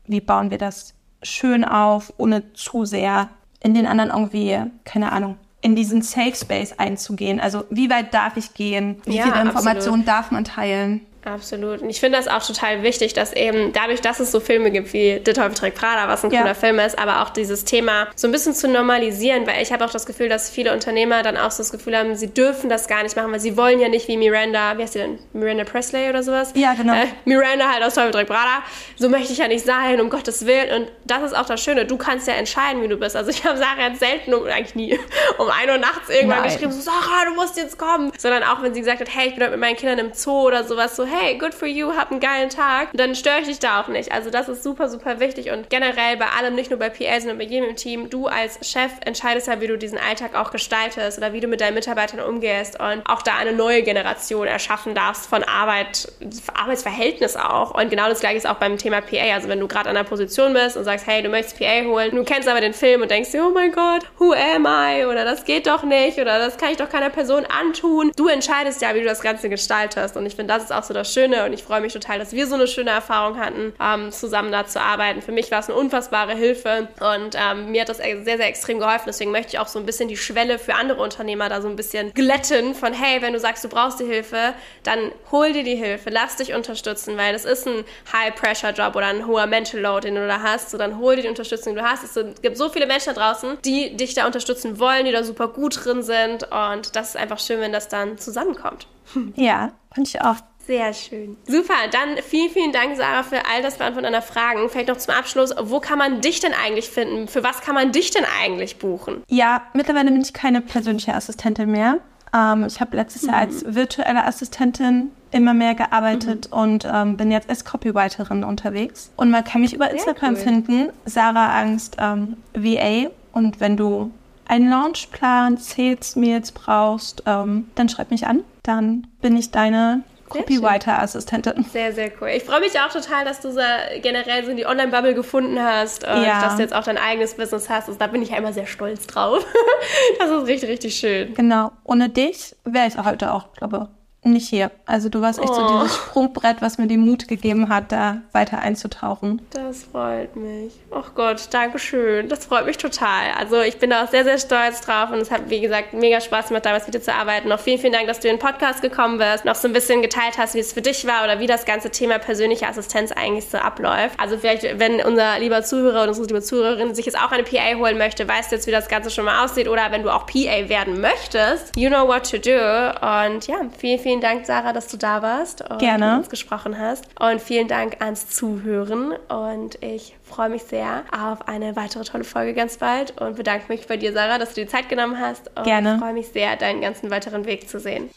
wie 0.06 0.21
bauen 0.21 0.51
wir 0.51 0.58
das 0.58 0.93
schön 1.23 1.63
auf, 1.63 2.13
ohne 2.17 2.54
zu 2.54 2.86
sehr 2.86 3.30
in 3.63 3.73
den 3.73 3.86
anderen 3.86 4.10
irgendwie, 4.10 4.60
keine 4.84 5.12
Ahnung, 5.12 5.38
in 5.62 5.75
diesen 5.75 6.01
Safe 6.01 6.36
Space 6.36 6.73
einzugehen. 6.77 7.39
Also 7.39 7.65
wie 7.69 7.89
weit 7.89 8.13
darf 8.13 8.38
ich 8.38 8.54
gehen? 8.56 8.99
Wie 9.06 9.17
ja, 9.17 9.23
viele 9.23 9.41
Informationen 9.41 10.06
darf 10.06 10.32
man 10.32 10.43
teilen? 10.43 11.01
Absolut. 11.24 11.82
Und 11.82 11.90
ich 11.90 12.00
finde 12.00 12.18
das 12.18 12.28
auch 12.28 12.46
total 12.46 12.82
wichtig, 12.82 13.14
dass 13.14 13.34
eben 13.34 13.74
dadurch, 13.74 14.02
dass 14.02 14.20
es 14.20 14.32
so 14.32 14.40
Filme 14.40 14.72
gibt 14.72 14.92
wie 14.94 15.20
Der 15.20 15.34
Teufel 15.34 15.54
trägt 15.54 15.78
Prada, 15.78 16.08
was 16.08 16.24
ein 16.24 16.32
ja. 16.32 16.42
cooler 16.42 16.56
Film 16.56 16.80
ist, 16.80 16.98
aber 16.98 17.22
auch 17.22 17.30
dieses 17.30 17.64
Thema 17.64 18.08
so 18.16 18.28
ein 18.28 18.32
bisschen 18.32 18.56
zu 18.56 18.68
normalisieren, 18.68 19.46
weil 19.46 19.62
ich 19.62 19.72
habe 19.72 19.86
auch 19.86 19.92
das 19.92 20.06
Gefühl, 20.06 20.30
dass 20.30 20.50
viele 20.50 20.74
Unternehmer 20.74 21.22
dann 21.22 21.38
auch 21.38 21.52
so 21.52 21.60
das 21.60 21.72
Gefühl 21.72 21.96
haben, 21.96 22.16
sie 22.16 22.34
dürfen 22.34 22.70
das 22.70 22.88
gar 22.88 23.04
nicht 23.04 23.16
machen, 23.16 23.32
weil 23.32 23.40
sie 23.40 23.56
wollen 23.56 23.80
ja 23.80 23.88
nicht 23.88 24.08
wie 24.08 24.18
Miranda, 24.18 24.78
wie 24.78 24.84
heißt 24.84 24.94
sie 24.94 25.00
denn? 25.00 25.20
Miranda 25.34 25.64
Presley 25.64 26.10
oder 26.10 26.24
sowas? 26.24 26.54
Ja, 26.56 26.74
genau. 26.74 26.94
Äh, 26.94 27.08
Miranda 27.26 27.72
halt 27.72 27.84
aus 27.84 27.94
Teufel 27.94 28.12
trägt 28.12 28.30
Prada. 28.30 28.64
So 28.98 29.08
möchte 29.08 29.32
ich 29.32 29.38
ja 29.38 29.48
nicht 29.48 29.66
sein, 29.66 30.02
um 30.02 30.10
Gottes 30.10 30.46
Willen. 30.48 30.82
Und 30.82 30.92
das 31.06 31.22
ist 31.24 31.38
auch 31.38 31.46
das 31.46 31.62
Schöne. 31.62 31.86
Du 31.86 31.98
kannst 31.98 32.28
ja 32.28 32.34
entscheiden, 32.34 32.82
wie 32.82 32.88
du 32.88 32.98
bist. 32.98 33.16
Also 33.16 33.30
ich 33.30 33.46
habe 33.46 33.58
Sarah 33.58 33.90
jetzt 33.90 34.00
selten, 34.00 34.34
um, 34.34 34.46
eigentlich 34.46 34.76
nie, 34.76 35.00
um 35.38 35.50
1 35.50 35.72
Uhr 35.72 35.78
nachts 35.78 36.10
irgendwann 36.10 36.40
Nein. 36.40 36.52
geschrieben, 36.52 36.72
so, 36.72 36.82
Sarah, 36.82 37.26
du 37.26 37.36
musst 37.36 37.58
jetzt 37.58 37.78
kommen. 37.78 38.12
Sondern 38.18 38.44
auch, 38.44 38.64
wenn 38.64 38.74
sie 38.74 38.80
gesagt 38.80 39.02
hat, 39.02 39.10
hey, 39.14 39.28
ich 39.28 39.36
bin 39.36 39.44
heute 39.44 39.52
mit 39.52 39.60
meinen 39.60 39.76
Kindern 39.76 40.00
im 40.00 40.14
Zoo 40.14 40.48
oder 40.48 40.64
sowas, 40.64 40.96
so, 40.96 41.06
hey, 41.12 41.38
good 41.38 41.54
for 41.54 41.67
you, 41.67 41.95
hab 41.95 42.12
einen 42.12 42.19
geilen 42.19 42.50
Tag, 42.50 42.89
dann 42.93 43.15
störe 43.15 43.39
ich 43.41 43.47
dich 43.47 43.60
da 43.60 43.82
auch 43.82 43.88
nicht. 43.88 44.12
Also 44.12 44.30
das 44.30 44.47
ist 44.47 44.63
super, 44.63 44.89
super 44.89 45.19
wichtig 45.19 45.52
und 45.52 45.69
generell 45.69 46.17
bei 46.17 46.28
allem, 46.28 46.56
nicht 46.56 46.69
nur 46.69 46.80
bei 46.80 46.89
PA, 46.89 47.19
sondern 47.19 47.38
bei 47.38 47.43
jedem 47.43 47.69
im 47.69 47.76
Team, 47.76 48.10
du 48.10 48.28
als 48.28 48.60
Chef 48.67 48.91
entscheidest 49.06 49.47
ja, 49.47 49.60
wie 49.60 49.67
du 49.67 49.78
diesen 49.78 49.97
Alltag 49.97 50.36
auch 50.36 50.52
gestaltest 50.52 51.17
oder 51.17 51.34
wie 51.34 51.41
du 51.41 51.47
mit 51.47 51.62
deinen 51.62 51.74
Mitarbeitern 51.74 52.21
umgehst 52.21 52.80
und 52.80 53.04
auch 53.06 53.21
da 53.21 53.36
eine 53.38 53.52
neue 53.54 53.84
Generation 53.84 54.47
erschaffen 54.47 54.95
darfst 54.95 55.28
von 55.28 55.43
Arbeit, 55.43 56.12
Arbeitsverhältnis 56.54 57.36
auch. 57.36 57.71
Und 57.71 57.89
genau 57.89 58.08
das 58.08 58.21
gleiche 58.21 58.38
ist 58.38 58.47
auch 58.47 58.56
beim 58.56 58.78
Thema 58.78 59.02
PA. 59.02 59.34
Also 59.34 59.50
wenn 59.50 59.60
du 59.60 59.67
gerade 59.67 59.89
an 59.89 59.95
der 59.95 60.04
Position 60.04 60.54
bist 60.54 60.78
und 60.78 60.86
sagst, 60.86 61.08
hey, 61.08 61.21
du 61.21 61.30
möchtest 61.30 61.60
PA 61.60 61.84
holen, 61.84 62.15
du 62.15 62.24
kennst 62.24 62.47
aber 62.47 62.62
den 62.62 62.74
Film 62.74 63.02
und 63.02 63.12
denkst 63.12 63.32
dir, 63.32 63.45
oh 63.45 63.52
mein 63.52 63.71
Gott, 63.71 64.04
who 64.17 64.34
am 64.34 64.65
I? 64.65 65.06
Oder 65.06 65.26
das 65.26 65.45
geht 65.45 65.67
doch 65.67 65.84
nicht 65.84 66.19
oder 66.19 66.39
das 66.39 66.58
kann 66.58 66.71
ich 66.71 66.78
doch 66.78 66.89
keiner 66.89 67.10
Person 67.10 67.45
antun. 67.45 68.12
Du 68.15 68.28
entscheidest 68.28 68.82
ja, 68.82 68.95
wie 68.95 69.00
du 69.00 69.06
das 69.06 69.21
Ganze 69.21 69.50
gestaltest. 69.50 70.15
Und 70.15 70.26
ich 70.26 70.36
finde, 70.36 70.54
das 70.54 70.63
ist 70.63 70.71
auch 70.71 70.84
so 70.84 70.93
das 71.02 71.14
Schöne 71.14 71.46
und 71.46 71.54
ich 71.54 71.64
freue 71.64 71.82
mich 71.82 71.94
total, 71.94 72.20
dass 72.20 72.34
wir 72.34 72.48
so 72.48 72.56
eine 72.56 72.68
schöne 72.68 72.92
Erfahrung 72.92 73.40
hatten, 73.40 73.74
ähm, 73.82 74.12
zusammen 74.12 74.52
da 74.52 74.66
zu 74.66 74.82
arbeiten. 74.82 75.22
Für 75.22 75.32
mich 75.32 75.52
war 75.52 75.60
es 75.60 75.70
eine 75.70 75.78
unfassbare 75.78 76.36
Hilfe 76.36 76.88
und 77.00 77.36
ähm, 77.36 77.72
mir 77.72 77.82
hat 77.82 77.90
das 77.90 77.98
sehr, 77.98 78.24
sehr 78.24 78.48
extrem 78.48 78.80
geholfen. 78.80 79.06
Deswegen 79.08 79.32
möchte 79.32 79.54
ich 79.54 79.60
auch 79.60 79.68
so 79.68 79.80
ein 79.80 79.86
bisschen 79.86 80.08
die 80.08 80.18
Schwelle 80.18 80.60
für 80.60 80.76
andere 80.76 81.02
Unternehmer 81.02 81.50
da 81.50 81.62
so 81.62 81.68
ein 81.68 81.76
bisschen 81.76 82.14
glätten 82.14 82.76
von, 82.76 82.94
hey, 82.94 83.22
wenn 83.22 83.34
du 83.34 83.40
sagst, 83.40 83.64
du 83.64 83.70
brauchst 83.70 84.00
die 84.00 84.06
Hilfe, 84.06 84.54
dann 84.84 85.12
hol 85.32 85.54
dir 85.54 85.64
die 85.64 85.76
Hilfe, 85.76 86.10
lass 86.10 86.38
dich 86.38 86.54
unterstützen, 86.54 87.18
weil 87.18 87.34
das 87.34 87.46
ist 87.46 87.68
ein 87.68 87.84
High-Pressure-Job 88.14 88.96
oder 88.96 89.08
ein 89.08 89.26
hoher 89.28 89.48
Mental 89.48 89.80
Load, 89.80 90.08
den 90.08 90.16
du 90.16 90.28
da 90.28 90.42
hast. 90.42 90.70
So, 90.70 90.78
dann 90.78 90.98
hol 91.00 91.16
dir 91.16 91.24
die 91.24 91.30
Unterstützung, 91.30 91.74
die 91.74 91.82
du 91.82 91.86
hast. 91.86 92.04
Es 92.04 92.42
gibt 92.42 92.58
so 92.58 92.70
viele 92.70 92.86
Menschen 92.86 93.14
da 93.14 93.22
draußen, 93.22 93.58
die 93.66 93.96
dich 93.98 94.14
da 94.14 94.26
unterstützen 94.26 94.80
wollen, 94.80 95.06
die 95.06 95.12
da 95.12 95.24
super 95.24 95.48
gut 95.48 95.84
drin 95.84 96.04
sind 96.04 96.44
und 96.44 96.96
das 96.96 97.10
ist 97.10 97.18
einfach 97.18 97.40
schön, 97.40 97.60
wenn 97.60 97.74
das 97.74 97.88
dann 97.88 98.18
zusammenkommt. 98.18 98.88
Ja, 99.36 99.72
fand 99.94 100.08
ich 100.08 100.22
auch. 100.22 100.38
Sehr 100.72 100.94
schön. 100.94 101.36
Super, 101.48 101.74
dann 101.92 102.24
vielen, 102.26 102.50
vielen 102.50 102.72
Dank, 102.72 102.96
Sarah, 102.96 103.24
für 103.24 103.46
all 103.54 103.62
das 103.62 103.76
Beantworten 103.76 104.06
deiner 104.06 104.22
Fragen. 104.22 104.70
Vielleicht 104.70 104.88
noch 104.88 104.96
zum 104.96 105.14
Abschluss, 105.14 105.54
wo 105.64 105.82
kann 105.82 105.98
man 105.98 106.22
dich 106.22 106.40
denn 106.40 106.54
eigentlich 106.54 106.90
finden? 106.90 107.28
Für 107.28 107.44
was 107.44 107.60
kann 107.60 107.76
man 107.76 107.92
dich 107.92 108.12
denn 108.12 108.24
eigentlich 108.42 108.78
buchen? 108.78 109.22
Ja, 109.28 109.64
mittlerweile 109.74 110.10
bin 110.10 110.22
ich 110.22 110.32
keine 110.32 110.62
persönliche 110.62 111.14
Assistentin 111.14 111.70
mehr. 111.72 111.98
Ähm, 112.34 112.64
ich 112.66 112.80
habe 112.80 112.96
letztes 112.96 113.24
mhm. 113.24 113.32
Jahr 113.32 113.38
als 113.40 113.66
virtuelle 113.68 114.24
Assistentin 114.24 115.12
immer 115.32 115.54
mehr 115.54 115.76
gearbeitet 115.76 116.48
mhm. 116.50 116.58
und 116.58 116.88
ähm, 116.90 117.18
bin 117.18 117.32
jetzt 117.32 117.50
als 117.50 117.66
Copywriterin 117.66 118.46
unterwegs. 118.46 119.12
Und 119.18 119.30
man 119.30 119.44
kann 119.44 119.60
mich 119.60 119.74
über 119.74 119.88
Sehr 119.88 119.96
Instagram 119.96 120.36
cool. 120.36 120.40
finden, 120.40 120.90
Sarah 121.04 121.60
Angst 121.60 121.98
ähm, 122.00 122.38
VA. 122.54 123.10
Und 123.34 123.60
wenn 123.60 123.76
du 123.76 124.12
einen 124.46 124.70
Launchplan, 124.70 125.58
Sales 125.58 126.16
Mails 126.16 126.54
brauchst, 126.54 127.24
ähm, 127.26 127.68
dann 127.76 127.90
schreib 127.90 128.10
mich 128.10 128.26
an. 128.26 128.46
Dann 128.64 129.08
bin 129.22 129.36
ich 129.36 129.52
deine 129.52 130.04
Copywriter-Assistentin. 130.32 131.65
Sehr, 131.72 131.94
sehr 131.94 132.12
cool. 132.20 132.30
Ich 132.30 132.44
freue 132.44 132.60
mich 132.60 132.80
auch 132.80 132.91
total, 132.91 133.26
dass 133.26 133.41
du 133.41 133.52
so 133.52 133.62
generell 134.02 134.46
so 134.46 134.54
die 134.54 134.65
Online-Bubble 134.65 135.13
gefunden 135.13 135.62
hast 135.62 136.04
und 136.04 136.24
ja. 136.24 136.41
dass 136.41 136.56
du 136.56 136.62
jetzt 136.62 136.74
auch 136.74 136.84
dein 136.84 136.98
eigenes 136.98 137.36
Business 137.36 137.70
hast. 137.70 137.88
Also 137.88 138.00
da 138.00 138.08
bin 138.08 138.22
ich 138.22 138.30
ja 138.30 138.38
immer 138.38 138.54
sehr 138.54 138.67
stolz 138.67 139.08
drauf. 139.08 139.46
das 140.20 140.30
ist 140.30 140.48
richtig, 140.48 140.70
richtig 140.70 140.96
schön. 140.96 141.34
Genau. 141.34 141.72
Ohne 141.84 142.10
dich 142.10 142.56
wäre 142.63 142.88
ich 142.88 142.98
heute 142.98 143.34
auch, 143.34 143.54
glaube 143.54 143.89
ich, 143.89 144.01
nicht 144.24 144.50
hier. 144.50 144.70
Also 144.86 145.10
du 145.10 145.22
warst 145.22 145.40
echt 145.40 145.50
oh. 145.50 145.54
so 145.54 145.68
dieses 145.68 145.96
Sprungbrett, 145.96 146.62
was 146.62 146.78
mir 146.78 146.88
den 146.88 147.02
Mut 147.02 147.28
gegeben 147.28 147.70
hat, 147.70 147.92
da 147.92 148.22
weiter 148.34 148.60
einzutauchen. 148.60 149.42
Das 149.50 149.84
freut 149.84 150.36
mich. 150.36 150.74
Ach 150.92 151.16
Gott, 151.16 151.48
danke 151.52 151.80
schön. 151.80 152.30
Das 152.30 152.46
freut 152.46 152.68
mich 152.68 152.78
total. 152.78 153.32
Also 153.38 153.62
ich 153.62 153.80
bin 153.80 153.90
da 153.90 154.04
auch 154.04 154.10
sehr, 154.10 154.24
sehr 154.24 154.38
stolz 154.38 154.82
drauf 154.82 155.10
und 155.12 155.20
es 155.20 155.32
hat, 155.32 155.50
wie 155.50 155.60
gesagt, 155.60 155.94
mega 155.94 156.22
Spaß 156.22 156.50
gemacht, 156.50 156.66
damals 156.66 156.86
mit 156.86 156.94
dir 156.94 157.02
zu 157.02 157.14
arbeiten. 157.14 157.50
Noch 157.50 157.60
vielen, 157.60 157.80
vielen 157.80 157.94
Dank, 157.94 158.08
dass 158.08 158.20
du 158.20 158.28
in 158.28 158.36
den 158.36 158.40
Podcast 158.40 158.84
gekommen 158.84 159.18
bist, 159.18 159.44
noch 159.44 159.56
so 159.56 159.68
ein 159.68 159.74
bisschen 159.74 160.04
geteilt 160.04 160.38
hast, 160.38 160.54
wie 160.54 160.60
es 160.60 160.72
für 160.72 160.84
dich 160.84 161.08
war 161.08 161.24
oder 161.24 161.40
wie 161.40 161.48
das 161.48 161.66
ganze 161.66 161.90
Thema 161.90 162.20
persönliche 162.20 162.68
Assistenz 162.68 163.12
eigentlich 163.12 163.50
so 163.50 163.58
abläuft. 163.58 164.20
Also 164.20 164.38
vielleicht, 164.38 164.78
wenn 164.78 165.04
unser 165.04 165.40
lieber 165.40 165.64
Zuhörer 165.64 166.04
und 166.04 166.10
unsere 166.10 166.28
liebe 166.28 166.42
Zuhörerin 166.42 166.94
sich 166.94 167.08
jetzt 167.08 167.18
auch 167.18 167.32
eine 167.32 167.44
PA 167.44 167.76
holen 167.76 167.98
möchte, 167.98 168.28
weißt 168.28 168.52
du 168.52 168.56
jetzt, 168.56 168.68
wie 168.68 168.72
das 168.72 168.88
Ganze 168.88 169.10
schon 169.10 169.26
mal 169.26 169.44
aussieht 169.44 169.68
oder 169.68 169.92
wenn 169.92 170.04
du 170.04 170.12
auch 170.12 170.28
PA 170.28 170.70
werden 170.70 171.02
möchtest, 171.02 171.76
you 171.76 171.90
know 171.90 172.08
what 172.08 172.30
to 172.30 172.38
do. 172.38 172.52
Und 172.52 173.48
ja, 173.48 173.62
vielen, 173.80 174.00
vielen 174.00 174.11
vielen 174.12 174.19
Dank, 174.19 174.45
Sarah, 174.45 174.74
dass 174.74 174.88
du 174.89 174.97
da 174.97 175.21
warst 175.21 175.62
und 175.69 175.80
Gerne. 175.80 176.08
mit 176.08 176.17
uns 176.17 176.30
gesprochen 176.30 176.78
hast. 176.78 177.06
Und 177.17 177.39
vielen 177.39 177.69
Dank 177.69 178.02
ans 178.02 178.28
Zuhören. 178.28 179.13
Und 179.30 179.82
ich 179.82 180.17
freue 180.24 180.50
mich 180.50 180.63
sehr 180.63 181.04
auf 181.17 181.47
eine 181.47 181.78
weitere 181.78 182.04
tolle 182.04 182.26
Folge 182.26 182.54
ganz 182.54 182.76
bald 182.76 183.21
und 183.21 183.38
bedanke 183.38 183.65
mich 183.69 183.88
bei 183.88 183.95
dir, 183.95 184.12
Sarah, 184.12 184.38
dass 184.38 184.54
du 184.54 184.65
dir 184.65 184.67
Zeit 184.67 184.89
genommen 184.89 185.17
hast. 185.17 185.50
Und 185.56 185.63
Gerne. 185.63 185.93
Ich 185.93 186.02
freue 186.02 186.13
mich 186.13 186.28
sehr, 186.28 186.58
deinen 186.58 186.82
ganzen 186.82 187.10
weiteren 187.10 187.45
Weg 187.45 187.69
zu 187.69 187.80
sehen. 187.80 188.10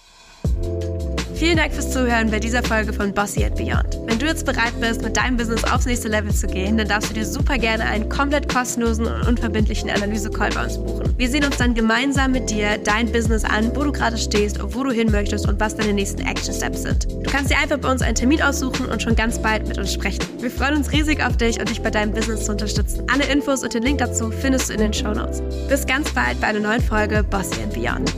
Vielen 1.45 1.59
Dank 1.59 1.75
fürs 1.75 1.91
Zuhören 1.91 2.31
bei 2.31 2.41
dieser 2.41 2.63
Folge 2.63 2.91
von 2.91 3.13
Bossy 3.13 3.45
and 3.45 3.55
Beyond. 3.57 3.99
Wenn 4.07 4.19
du 4.19 4.25
jetzt 4.25 4.47
bereit 4.47 4.73
bist, 4.81 5.03
mit 5.03 5.15
deinem 5.15 5.37
Business 5.37 5.63
aufs 5.65 5.85
nächste 5.85 6.09
Level 6.09 6.33
zu 6.33 6.47
gehen, 6.47 6.79
dann 6.79 6.89
darfst 6.89 7.11
du 7.11 7.15
dir 7.15 7.27
super 7.27 7.59
gerne 7.59 7.85
einen 7.85 8.09
komplett 8.09 8.49
kostenlosen 8.49 9.05
und 9.05 9.29
unverbindlichen 9.29 9.91
Analyse-Call 9.91 10.53
bei 10.55 10.65
uns 10.65 10.79
buchen. 10.79 11.13
Wir 11.19 11.29
sehen 11.29 11.45
uns 11.45 11.59
dann 11.59 11.75
gemeinsam 11.75 12.33
mit 12.33 12.49
dir 12.49 12.79
dein 12.83 13.13
Business 13.13 13.45
an, 13.45 13.77
wo 13.77 13.85
du 13.85 13.93
gerade 13.93 14.17
stehst, 14.17 14.59
wo 14.63 14.85
du 14.85 14.91
hin 14.91 15.11
möchtest 15.11 15.47
und 15.47 15.61
was 15.61 15.77
deine 15.77 15.93
nächsten 15.93 16.23
Action 16.23 16.55
Steps 16.55 16.81
sind. 16.81 17.13
Du 17.13 17.31
kannst 17.31 17.51
dir 17.51 17.59
einfach 17.59 17.77
bei 17.77 17.93
uns 17.93 18.01
einen 18.01 18.15
Termin 18.15 18.41
aussuchen 18.41 18.87
und 18.87 19.03
schon 19.03 19.15
ganz 19.15 19.39
bald 19.39 19.69
mit 19.69 19.77
uns 19.77 19.93
sprechen. 19.93 20.25
Wir 20.41 20.51
freuen 20.51 20.77
uns 20.77 20.93
riesig 20.93 21.23
auf 21.23 21.37
dich 21.37 21.61
und 21.61 21.69
dich 21.69 21.83
bei 21.83 21.91
deinem 21.91 22.13
Business 22.13 22.47
zu 22.47 22.53
unterstützen. 22.53 23.03
Alle 23.13 23.25
Infos 23.27 23.63
und 23.63 23.75
den 23.75 23.83
Link 23.83 23.99
dazu 23.99 24.31
findest 24.31 24.71
du 24.71 24.73
in 24.73 24.81
den 24.81 24.95
Show 24.95 25.13
Notes. 25.13 25.43
Bis 25.69 25.87
ganz 25.87 26.11
bald 26.11 26.41
bei 26.41 26.47
einer 26.47 26.61
neuen 26.61 26.81
Folge 26.81 27.23
Bossy 27.23 27.61
and 27.63 27.75
Beyond. 27.75 28.15